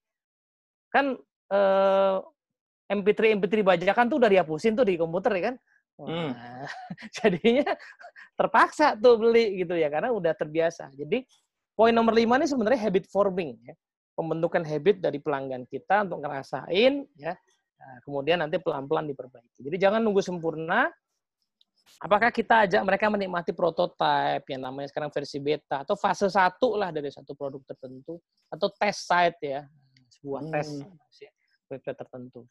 [0.91, 1.15] kan
[1.53, 2.17] eh,
[2.87, 5.57] MP3 MP3 bajakan tuh udah dihapusin tuh di komputer ya kan.
[5.97, 6.32] Wah, Hmm.
[7.16, 7.72] jadinya
[8.36, 10.92] terpaksa tuh beli gitu ya karena udah terbiasa.
[10.92, 11.24] Jadi
[11.72, 13.72] poin nomor lima ini sebenarnya habit forming ya.
[14.16, 17.32] Pembentukan habit dari pelanggan kita untuk ngerasain ya.
[17.76, 19.61] Nah, kemudian nanti pelan-pelan diperbaiki.
[19.61, 20.88] Jadi jangan nunggu sempurna.
[22.01, 26.92] Apakah kita ajak mereka menikmati prototype yang namanya sekarang versi beta atau fase satu lah
[26.92, 28.20] dari satu produk tertentu
[28.53, 29.61] atau test site ya
[30.20, 30.92] sebuah tes Hmm.
[31.72, 32.44] website tertentu.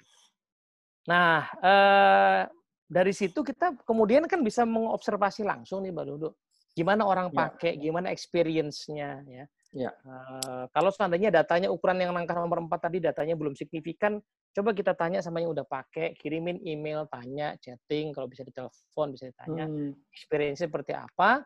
[1.05, 2.41] Nah, eh,
[2.85, 6.29] dari situ kita kemudian kan bisa mengobservasi langsung nih Mbak Dodo.
[6.75, 7.47] Gimana orang Ya.
[7.47, 9.45] pakai, gimana experience-nya ya.
[9.75, 9.91] Ya.
[9.91, 14.19] Eh, kalau seandainya datanya ukuran yang langkah nomor 4 tadi datanya belum signifikan,
[14.55, 19.31] coba kita tanya sama yang udah pakai, kirimin email, tanya, chatting, kalau bisa ditelepon bisa
[19.31, 19.95] ditanya Hmm.
[20.11, 21.43] experience seperti apa.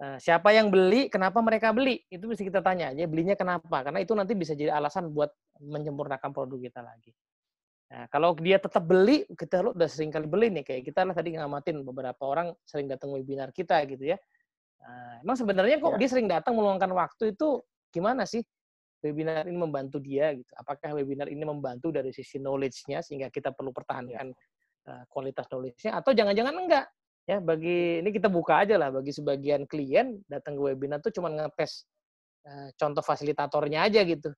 [0.00, 2.00] Eh, siapa yang beli, kenapa mereka beli?
[2.08, 3.84] Itu mesti kita tanya aja, belinya kenapa?
[3.84, 5.28] Karena itu nanti bisa jadi alasan buat
[5.60, 7.12] menyempurnakan produk kita lagi.
[7.90, 11.10] Nah, kalau dia tetap beli, kita lo udah sering kali beli nih, kayak kita lah
[11.10, 14.18] tadi ngamatin beberapa orang sering datang webinar kita gitu ya.
[14.78, 15.98] Nah, emang sebenarnya kok Ya.
[15.98, 18.46] dia sering datang meluangkan waktu itu gimana sih?
[19.02, 20.52] Webinar ini membantu dia gitu.
[20.54, 24.30] Apakah webinar ini membantu dari sisi knowledge-nya sehingga kita perlu pertahankan
[24.86, 26.86] eh, kualitas knowledge-nya atau jangan-jangan enggak?
[27.26, 31.26] Ya, bagi ini kita buka aja lah bagi sebagian klien datang ke webinar tuh cuma
[31.26, 31.90] ngetes
[32.46, 34.30] eh, contoh fasilitatornya aja gitu.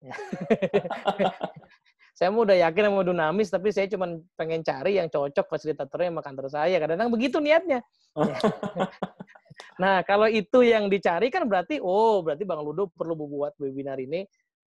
[2.14, 2.16] Ya.
[2.22, 4.06] saya mau udah yakin sama Dunamis, tapi saya cuma
[4.38, 6.76] pengen cari yang cocok fasilitatornya sama kantor saya.
[6.78, 7.82] Kadang-kadang begitu niatnya.
[8.14, 8.38] Ya.
[9.82, 14.22] nah, kalau itu yang dicari kan berarti, oh berarti Bang Ludo perlu membuat webinar ini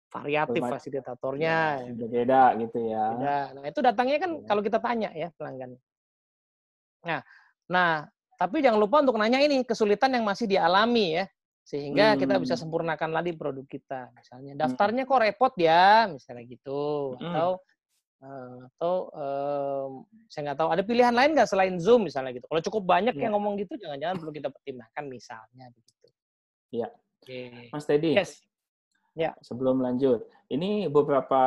[0.08, 1.84] variatif fasilitatornya.
[1.84, 3.04] Ya, beda gitu ya.
[3.12, 3.38] Beda.
[3.60, 4.46] Nah, itu datangnya kan Ya.
[4.48, 5.76] kalau kita tanya ya pelanggan.
[7.04, 7.20] Nah,
[7.68, 8.08] nah,
[8.40, 11.24] tapi jangan lupa untuk nanya ini kesulitan yang masih dialami ya.
[11.64, 12.68] Sehingga kita bisa Hmm.
[12.68, 14.12] sempurnakan lagi produk kita.
[14.12, 17.16] Misalnya daftarnya kok repot ya, misalnya gitu.
[17.18, 17.32] Hmm.
[17.32, 17.50] Atau
[18.24, 19.90] eh, atau em,
[20.28, 22.48] saya nggak tahu ada pilihan lain nggak selain Zoom misalnya gitu.
[22.48, 23.28] Kalau cukup banyak Ya.
[23.28, 26.06] yang ngomong gitu, jangan-jangan perlu kita pertimbangkan misalnya begitu.
[26.72, 26.88] Iya.
[27.20, 27.68] Oke.
[27.68, 28.40] Mas Teddy, Yes.
[29.44, 31.42] sebelum lanjut, ini beberapa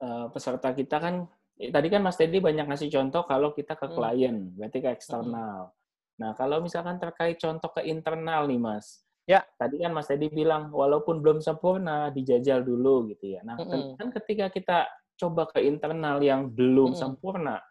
[0.00, 3.94] eh, peserta kita kan, tadi kan Mas Teddy banyak ngasih contoh kalau kita ke Hmm.
[3.94, 5.70] klien, berarti ke eksternal.
[6.18, 9.04] Nah, kalau misalkan terkait contoh ke internal nih, Mas.
[9.26, 9.46] Ya.
[9.54, 13.40] Tadi kan Mas Teddy bilang, walaupun belum sempurna, dijajal dulu gitu ya.
[13.46, 13.94] Nah, Mm-mm.
[13.94, 14.78] kan ketika kita
[15.14, 16.98] coba ke internal yang belum Mm-mm.
[16.98, 17.62] sempurna,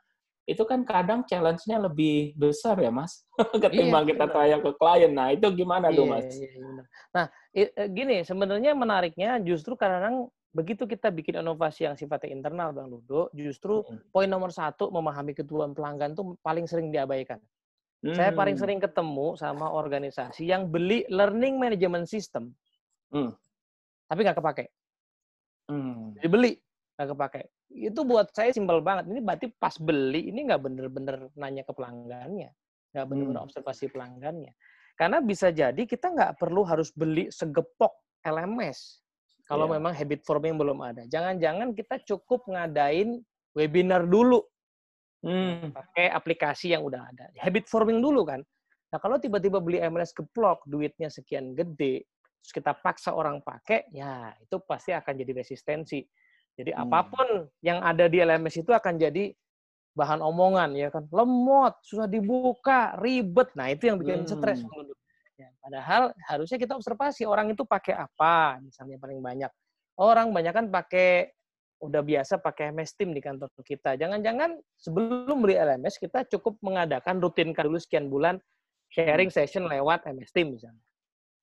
[0.48, 3.28] itu kan kadang challenge-nya lebih besar ya, Mas,
[3.64, 4.36] ketimbang kita benar.
[4.36, 5.12] trial ke klien.
[5.12, 6.28] Nah, itu gimana tuh, Iya, Mas?
[6.40, 6.84] iya, iya.
[7.12, 12.88] Nah, eh, gini, sebenarnya menariknya justru kadang begitu kita bikin inovasi yang sifatnya internal, Bang
[12.92, 14.00] Ludo, justru Mm.
[14.12, 17.40] poin nomor satu memahami kebutuhan pelanggan tuh paling sering diabaikan.
[18.02, 18.64] Saya paling Hmm.
[18.66, 22.58] sering ketemu sama organisasi yang beli learning management system,
[23.14, 23.38] Hmm.
[24.10, 24.66] tapi nggak kepake.
[25.70, 26.18] Hmm.
[26.18, 26.58] Dibeli,
[26.98, 27.42] nggak kepake.
[27.72, 29.06] Itu buat saya simpel banget.
[29.06, 32.50] Ini berarti pas beli, ini nggak bener-bener nanya ke pelanggannya.
[32.92, 33.48] Nggak bener-bener Hmm.
[33.48, 34.52] observasi pelanggannya.
[34.98, 37.96] Karena bisa jadi kita nggak perlu harus beli segepok
[38.26, 39.00] LMS.
[39.46, 39.78] Kalau Iya.
[39.78, 41.06] memang habit forming belum ada.
[41.06, 43.22] Jangan-jangan kita cukup ngadain
[43.54, 44.42] webinar dulu
[45.22, 45.70] Hmm.
[45.70, 47.30] pakai aplikasi yang udah ada.
[47.38, 48.42] Habit forming dulu kan.
[48.90, 52.10] Nah kalau tiba-tiba beli MLS geplok, duitnya sekian gede,
[52.42, 56.02] terus kita paksa orang pakai, ya itu pasti akan jadi resistensi.
[56.58, 56.90] Jadi Hmm.
[56.90, 57.28] apa pun
[57.62, 59.32] yang ada di LMS itu akan jadi
[59.94, 61.06] bahan omongan ya kan.
[61.14, 63.54] Lemot, susah dibuka, ribet.
[63.54, 64.66] Nah itu yang bikin stres.
[64.66, 64.70] Hmm.
[64.74, 64.98] menurut.
[65.40, 69.50] Ya, padahal harusnya kita observasi orang itu pakai apa, misalnya paling banyak.
[69.98, 71.34] Orang banyak kan pakai
[71.82, 73.98] udah biasa pakai MS Team di kantor kita.
[73.98, 78.38] Jangan-jangan sebelum beli LMS kita cukup mengadakan rutinkan dulu sekian bulan
[78.94, 80.84] sharing session lewat MS Team misalnya.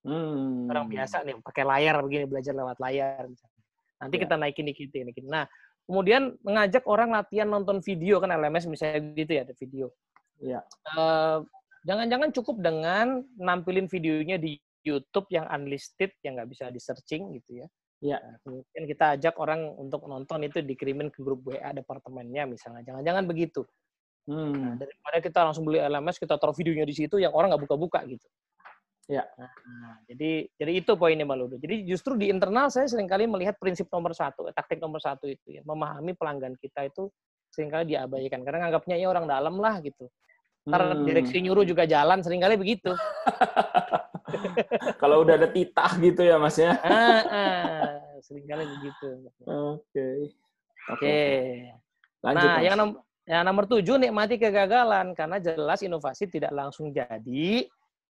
[0.07, 0.71] Hmm.
[0.71, 3.61] Orang biasa nih pakai layar begini belajar lewat layar misalnya.
[3.99, 4.21] Nanti Ya.
[4.23, 5.27] kita naikin dikit, naikin.
[5.27, 5.43] Nah,
[5.83, 9.91] kemudian mengajak orang latihan nonton video kan LMS misalnya gitu ya ada video.
[10.39, 10.59] Iya.
[10.95, 11.43] Uh,
[11.83, 14.55] jangan-jangan cukup dengan nampilin videonya di
[14.87, 17.67] YouTube yang unlisted yang nggak bisa di searching gitu ya.
[17.99, 22.81] Nah, kemudian kita ajak orang untuk nonton itu dikirimin ke grup WA departemennya misalnya.
[22.87, 23.67] Jangan-jangan begitu.
[24.29, 24.55] Hmm.
[24.55, 27.99] Nah, daripada kita langsung beli LMS, kita taruh videonya di situ yang orang nggak buka-buka
[28.07, 28.23] gitu.
[29.09, 29.25] Ya.
[29.35, 31.55] Nah, jadi jadi itu poinnya Mbak Ludo.
[31.57, 35.25] Jadi justru di internal saya sering kali melihat prinsip nomor satu, eh, taktik nomor satu
[35.25, 37.09] itu ya, memahami pelanggan kita itu
[37.49, 40.07] sering kali diabaikan karena nganggapnya ya orang dalam lah gitu.
[40.69, 41.03] Ntar hmm.
[41.09, 42.93] direksi nyuruh juga jalan sering kali begitu.
[45.01, 46.77] Kalau udah ada titah gitu ya Mas ya.
[46.81, 47.89] ah, ah,
[48.23, 49.07] sering kali begitu.
[49.45, 50.07] Oke.
[50.95, 51.19] Oke.
[52.19, 52.49] Lanjut.
[52.49, 52.65] Nah, mas.
[52.65, 52.97] yang nomor
[53.29, 57.69] yang nomor tujuh nikmati kegagalan karena jelas inovasi tidak langsung jadi.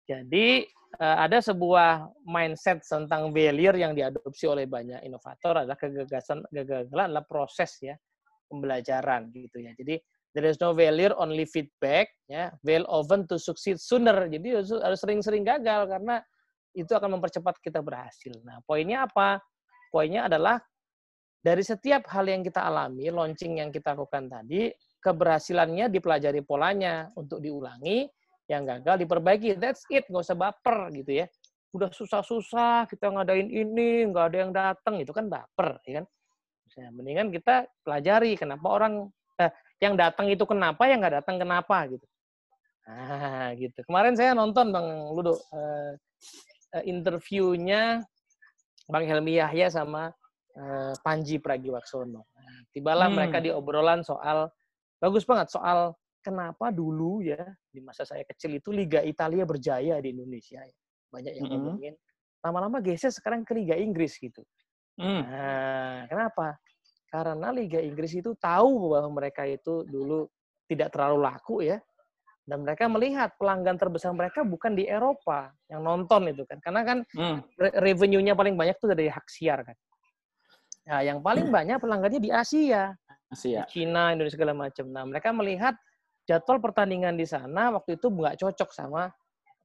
[0.06, 0.68] Jadi
[1.00, 7.26] uh, ada sebuah mindset tentang failure yang diadopsi oleh banyak inovator adalah kegagalan kegagalan adalah
[7.26, 7.96] proses ya
[8.52, 9.72] pembelajaran gitu ya.
[9.74, 9.96] Jadi
[10.36, 14.28] there is no failure only feedback ya fail often to succeed sooner.
[14.28, 16.20] Jadi harus sering-sering gagal karena
[16.76, 18.36] itu akan mempercepat kita berhasil.
[18.44, 19.40] Nah, poinnya apa?
[19.88, 20.60] Poinnya adalah
[21.40, 24.68] dari setiap hal yang kita alami, launching yang kita lakukan tadi,
[25.00, 28.12] keberhasilannya dipelajari polanya untuk diulangi,
[28.52, 29.58] yang gagal diperbaiki.
[29.58, 31.26] That's it, nggak usah baper gitu ya.
[31.72, 36.06] Udah susah-susah kita ngadain ini, nggak ada yang datang, itu kan baper, ya kan?
[36.66, 37.56] Misalnya, mendingan kita
[37.86, 38.94] pelajari kenapa orang
[39.38, 39.52] eh,
[39.84, 42.06] yang datang itu kenapa, yang nggak datang kenapa gitu.
[42.86, 43.80] Nah, gitu.
[43.84, 45.94] Kemarin saya nonton Bang Ludo uh,
[46.86, 48.04] interviewnya
[48.86, 50.14] Bang Helmi Yahya sama
[50.56, 52.22] uh, Panji Pragiwaksono.
[52.22, 53.16] Nah, tibalah hmm.
[53.18, 54.48] mereka di obrolan soal
[55.02, 60.10] bagus banget soal kenapa dulu ya di masa saya kecil itu Liga Italia berjaya di
[60.10, 60.78] Indonesia ya.
[61.14, 61.62] Banyak yang mm-hmm.
[61.62, 61.94] ngomongin.
[62.42, 64.42] Lama-lama geser sekarang ke Liga Inggris gitu.
[64.98, 65.22] Mm.
[65.22, 66.58] Nah, kenapa?
[67.16, 70.28] Karena Liga Inggris itu tahu bahwa mereka itu dulu
[70.68, 71.80] tidak terlalu laku ya.
[72.44, 76.60] Dan mereka melihat pelanggan terbesar mereka bukan di Eropa yang nonton itu kan.
[76.60, 77.56] Karena kan mm.
[77.80, 79.78] revenue-nya paling banyak tuh dari hak siar kan.
[80.92, 82.92] Nah, yang paling banyak pelanggannya di Asia.
[83.32, 83.64] Asia.
[83.64, 84.86] Di Cina, Indonesia segala macam.
[84.92, 85.74] Nah, mereka melihat
[86.28, 89.08] jadwal pertandingan di sana waktu itu nggak cocok sama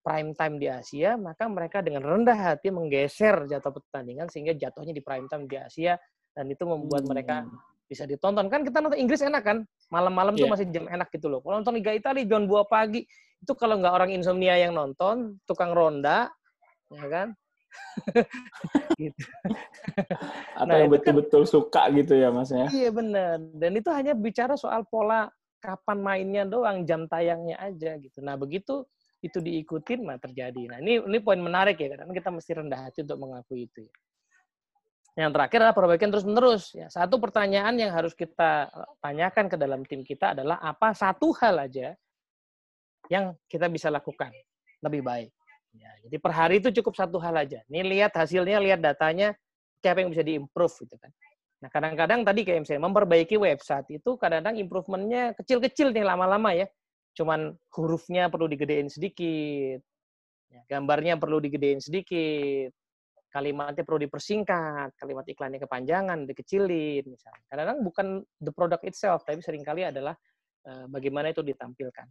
[0.00, 5.02] prime time di Asia, maka mereka dengan rendah hati menggeser jadwal pertandingan sehingga jatuhnya di
[5.04, 5.98] prime time di Asia
[6.40, 7.10] dan itu membuat hmm.
[7.12, 7.36] mereka
[7.84, 8.48] bisa ditonton.
[8.48, 9.58] Kan kita nonton Inggris enak kan?
[9.92, 10.40] Malam-malam yeah.
[10.40, 10.54] tuh iya.
[10.56, 11.44] masih jam enak gitu loh.
[11.44, 13.04] Kalau nonton Liga Italia jam 2 pagi,
[13.44, 16.32] itu kalau nggak orang insomnia yang nonton, tukang ronda,
[16.88, 17.28] ya kan?
[19.02, 19.26] gitu.
[20.56, 22.72] Atau nah, yang kan betul-betul kan, suka gitu ya Mas ya?
[22.72, 23.36] Iya benar.
[23.52, 25.28] Dan itu hanya bicara soal pola
[25.60, 28.24] kapan mainnya doang, jam tayangnya aja gitu.
[28.24, 28.88] Nah begitu
[29.20, 30.72] itu diikutin, nah terjadi.
[30.72, 33.84] Nah ini ini poin menarik ya, karena kita mesti rendah hati untuk mengakui itu.
[33.84, 33.92] Ya.
[35.20, 36.72] Yang terakhir adalah perbaikan terus-menerus.
[36.72, 38.72] Ya, satu pertanyaan yang harus kita
[39.04, 41.92] tanyakan ke dalam tim kita adalah apa satu hal aja
[43.12, 44.32] yang kita bisa lakukan
[44.80, 45.28] lebih baik.
[45.76, 47.60] Ya, jadi per hari itu cukup satu hal aja.
[47.68, 49.36] Ini lihat hasilnya, lihat datanya,
[49.84, 51.12] apa yang bisa diimprove gitu kan.
[51.60, 56.64] Nah, kadang-kadang tadi kayak misalnya memperbaiki website itu kadang-kadang improvementnya kecil-kecil nih lama-lama ya.
[57.12, 59.84] Cuman hurufnya perlu digedein sedikit,
[60.48, 62.72] ya, gambarnya perlu digedein sedikit,
[63.30, 67.42] kalimatnya perlu dipersingkat, kalimat iklannya kepanjangan, dikecilin misalnya.
[67.46, 68.06] Kadang-kadang bukan
[68.42, 70.18] the product itself, tapi sering kali adalah
[70.66, 72.06] uh, bagaimana itu ditampilkan.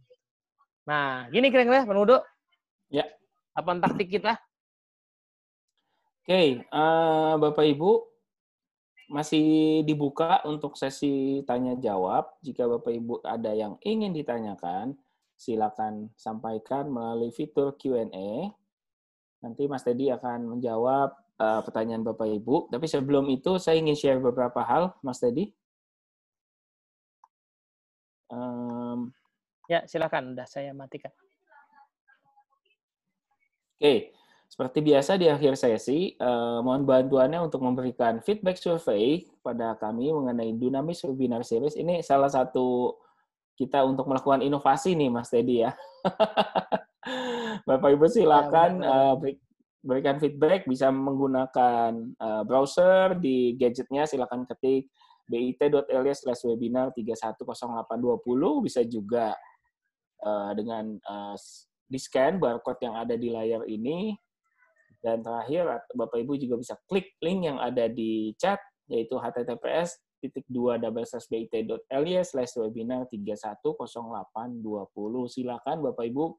[0.88, 2.24] Nah, gini kira-kira, Pak
[2.90, 3.06] Ya.
[3.52, 4.40] Apa taktik kita?
[6.20, 7.90] Oke, okay, uh, eh, Bapak Ibu,
[9.10, 12.38] masih dibuka untuk sesi tanya jawab.
[12.40, 14.94] Jika Bapak Ibu ada yang ingin ditanyakan,
[15.34, 18.54] silakan sampaikan melalui fitur Q&A.
[19.40, 22.68] Nanti Mas Teddy akan menjawab uh, pertanyaan Bapak Ibu.
[22.68, 25.48] Tapi sebelum itu saya ingin share beberapa hal, Mas Teddy.
[28.30, 29.10] Um,
[29.66, 30.36] ya, silakan.
[30.36, 31.10] Udah saya matikan.
[33.80, 33.80] Oke.
[33.80, 34.00] Okay.
[34.50, 40.50] Seperti biasa di akhir sesi, eh, mohon bantuannya untuk memberikan feedback survei kepada kami mengenai
[40.58, 41.78] Dinamis Webinar Series.
[41.78, 42.98] Ini salah satu
[43.54, 45.70] kita untuk melakukan inovasi nih, Mas Teddy ya.
[47.68, 49.16] Bapak Ibu silakan ya, uh,
[49.80, 54.92] berikan feedback, bisa menggunakan uh, browser di gadgetnya, silakan ketik
[55.30, 59.38] bit.ly slash webinar 310820, bisa juga
[60.26, 61.38] uh, dengan uh,
[61.86, 64.18] di scan barcode yang ada di layar ini,
[65.00, 65.64] dan terakhir,
[65.96, 72.20] Bapak Ibu juga bisa klik link yang ada di chat, yaitu https titik dua bit.ly
[72.20, 75.32] slash webinar 310820.
[75.32, 76.36] Silakan Bapak Ibu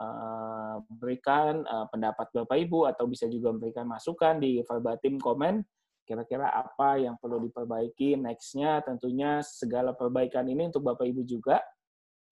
[0.00, 5.64] uh, berikan uh, pendapat Bapak Ibu atau bisa juga memberikan masukan di verbatim komen.
[6.02, 11.62] kira-kira apa yang perlu diperbaiki next-nya tentunya segala perbaikan ini untuk Bapak Ibu juga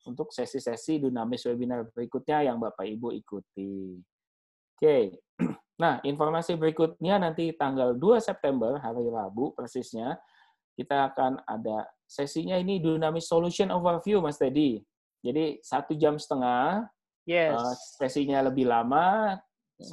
[0.08, 4.00] untuk sesi-sesi dinamis webinar berikutnya yang Bapak Ibu ikuti.
[4.74, 5.20] Oke,
[5.82, 10.16] nah informasi berikutnya nanti tanggal 2 September, hari Rabu persisnya,
[10.72, 14.80] kita akan ada sesinya ini Dynamics Solution Overview, Mas Teddy.
[15.20, 16.88] Jadi satu jam setengah,
[17.26, 17.56] yes.
[17.56, 19.36] uh, sesinya lebih lama,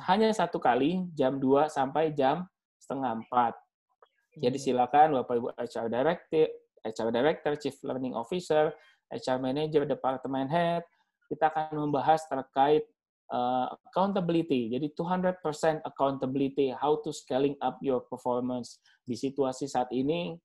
[0.08, 2.44] hanya satu kali, jam 2 sampai jam
[2.80, 4.44] setengah 4.
[4.44, 4.66] Jadi hmm.
[4.68, 6.46] silakan Bapak Ibu HR Director,
[6.84, 8.72] HR Director, Chief Learning Officer,
[9.10, 10.84] HR Manager, Department Head,
[11.28, 12.88] kita akan membahas terkait
[13.32, 14.72] uh, accountability.
[14.72, 15.42] Jadi 200%
[15.84, 20.36] accountability, how to scaling up your performance di situasi saat ini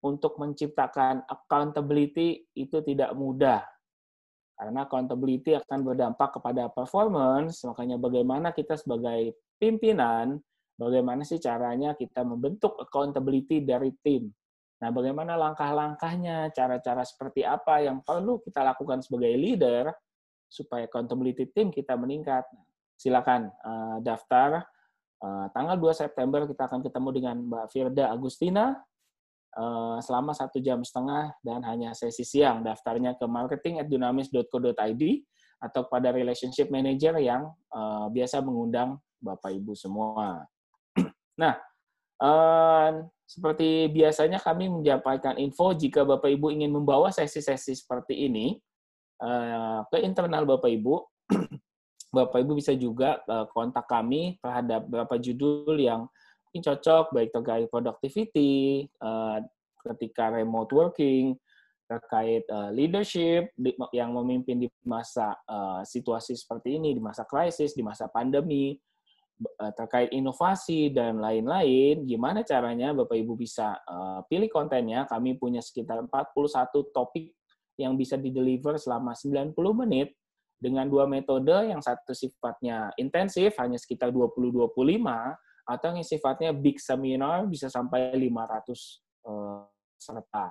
[0.00, 3.60] untuk menciptakan accountability itu tidak mudah.
[4.60, 10.36] Karena accountability akan berdampak kepada performance, makanya bagaimana kita sebagai pimpinan
[10.76, 14.28] bagaimana sih caranya kita membentuk accountability dari tim.
[14.80, 19.92] Nah, bagaimana langkah-langkahnya, cara-cara seperti apa yang perlu kita lakukan sebagai leader
[20.48, 22.44] supaya accountability tim kita meningkat.
[23.00, 24.64] Silakan uh, daftar.
[25.20, 28.76] Uh, tanggal 2 September kita akan ketemu dengan Mbak Firda Agustina
[30.00, 32.62] selama satu jam setengah dan hanya sesi siang.
[32.62, 35.02] Daftarnya ke marketing at dunamis.co.id
[35.60, 40.44] atau pada relationship manager yang uh, biasa mengundang Bapak Ibu semua.
[41.40, 41.56] Nah,
[42.20, 42.88] eh,
[43.24, 48.60] seperti biasanya kami menyampaikan info jika Bapak Ibu ingin membawa sesi-sesi seperti ini
[49.24, 51.00] eh, ke internal Bapak Ibu,
[52.16, 56.12] Bapak Ibu bisa juga eh, kontak kami terhadap beberapa judul yang
[56.50, 59.38] mungkin cocok baik terkait productivity, eh,
[59.86, 61.38] ketika remote working,
[61.90, 63.50] terkait uh, leadership
[63.90, 68.78] yang memimpin di masa uh, situasi seperti ini, di masa krisis, di masa pandemi,
[69.40, 73.72] Eh, terkait inovasi dan lain-lain, gimana caranya Bapak Ibu bisa
[74.28, 75.08] pilih kontennya?
[75.08, 77.32] Kami punya sekitar 41 topik
[77.80, 80.12] yang bisa di-deliver selama 90 menit
[80.60, 84.76] dengan dua metode, yang satu sifatnya intensif, hanya sekitar 20-25,
[85.70, 89.62] atau yang sifatnya big seminar, bisa sampai 500 uh,
[89.94, 90.50] serta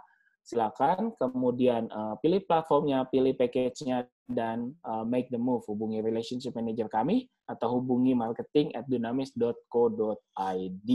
[0.50, 5.62] silakan kemudian uh, pilih platformnya, pilih package-nya, dan uh, make the move.
[5.70, 10.90] Hubungi relationship manager kami atau hubungi marketing at dunamis.co.id.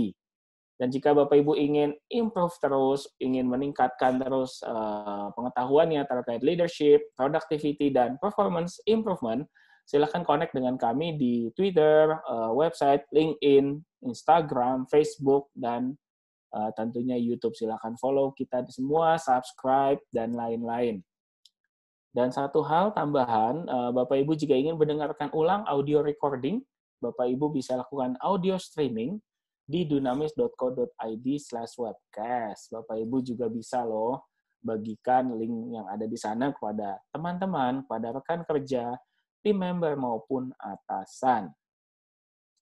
[0.75, 7.95] Dan jika Bapak Ibu ingin improve terus, ingin meningkatkan terus uh, pengetahuannya terkait leadership, productivity,
[7.95, 9.47] dan performance improvement,
[9.85, 15.97] silakan connect dengan kami di Twitter, uh, website, LinkedIn, Instagram, Facebook, dan
[16.57, 17.53] uh, tentunya YouTube.
[17.53, 21.05] Silakan follow kita semua, subscribe, dan lain-lain.
[22.15, 26.63] Dan satu hal tambahan, uh, Bapak Ibu jika ingin mendengarkan ulang audio recording,
[27.03, 29.21] Bapak Ibu bisa lakukan audio streaming
[29.67, 32.71] di dunamis.co.id slash webcast.
[32.71, 34.31] Bapak Ibu juga bisa loh
[34.65, 38.97] bagikan link yang ada di sana kepada teman-teman, kepada rekan kerja,
[39.45, 41.53] tim member maupun atasan.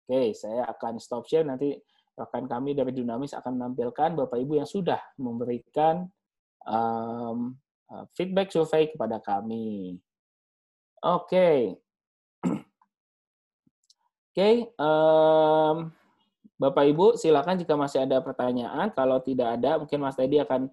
[0.03, 1.79] Oke, saya akan stop share nanti
[2.19, 6.11] rekan kami dari Dinamis akan menampilkan Bapak Ibu yang sudah memberikan
[6.67, 7.55] um,
[8.19, 9.97] feedback survei kepada kami.
[11.07, 11.79] Oke.
[14.33, 15.95] Oke, um,
[16.59, 18.91] Bapak Ibu silakan jika masih ada pertanyaan.
[18.91, 20.67] Kalau tidak ada, mungkin Mas Teddy akan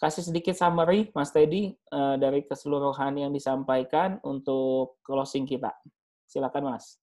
[0.00, 5.72] kasih sedikit summary, Mas Teddy, uh, dari keseluruhan yang disampaikan untuk closing kita.
[6.28, 6.98] Silakan, Mas.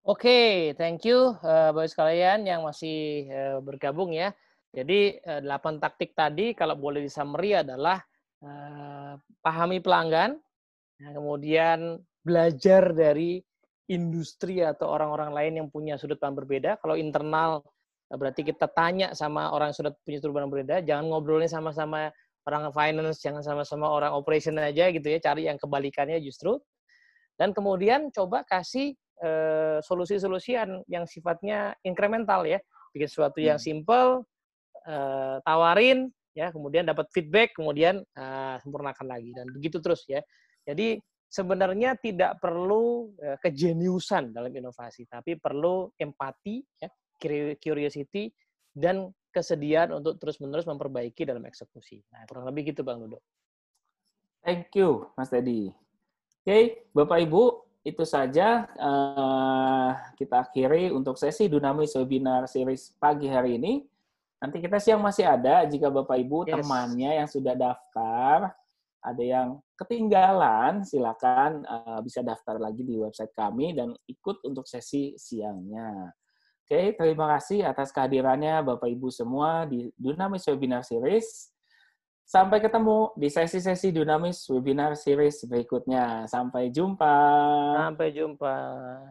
[0.00, 4.32] Oke, okay, thank you uh, Bapak sekalian yang masih uh, bergabung ya.
[4.72, 8.00] Jadi uh, 8 taktik tadi kalau boleh disummary adalah
[8.40, 10.40] uh, pahami pelanggan,
[11.00, 13.44] kemudian belajar dari
[13.90, 16.78] industri atau orang-orang lain yang punya sudut pandang berbeda.
[16.78, 17.60] Kalau internal
[18.10, 22.10] berarti kita tanya sama orang yang sudah punya pandang berbeda, jangan ngobrolnya sama-sama
[22.48, 26.58] orang finance, jangan sama-sama orang operation aja gitu ya, cari yang kebalikannya justru.
[27.38, 32.56] Dan kemudian coba kasih Eh, solusi-solusi yang, yang sifatnya incremental ya,
[32.96, 33.68] bikin sesuatu yang hmm.
[33.68, 34.24] simple,
[34.88, 40.24] uh, tawarin, ya, kemudian dapat feedback, kemudian uh, sempurnakan lagi dan begitu terus ya.
[40.64, 40.96] Jadi
[41.28, 46.88] sebenarnya tidak perlu uh, kejeniusan dalam inovasi, tapi perlu empati, ya,
[47.60, 48.32] curiosity,
[48.74, 52.02] dan kesediaan untuk terus-menerus memperbaiki dalam eksekusi.
[52.10, 53.22] Nah, kurang lebih gitu Bang Ludo.
[54.42, 55.70] Thank you, Mas Teddy.
[56.40, 56.62] Oke, okay,
[56.96, 57.42] Bapak Ibu,
[57.84, 63.84] itu saja uh, kita akhiri untuk sesi Dunamis Webinar Series pagi hari ini.
[64.40, 66.64] Nanti kita siang masih ada jika Bapak Ibu yes.
[66.64, 68.56] temannya yang sudah daftar,
[69.00, 75.16] ada yang ketinggalan, silakan uh, bisa daftar lagi di website kami dan ikut untuk sesi
[75.16, 76.08] siangnya.
[76.70, 81.50] Oke, terima kasih atas kehadirannya Bapak Ibu semua di Dunamis Webinar Series.
[82.22, 86.30] Sampai ketemu di sesi-sesi Dunamis Webinar Series berikutnya.
[86.30, 87.10] Sampai jumpa.
[87.74, 88.54] Sampai jumpa.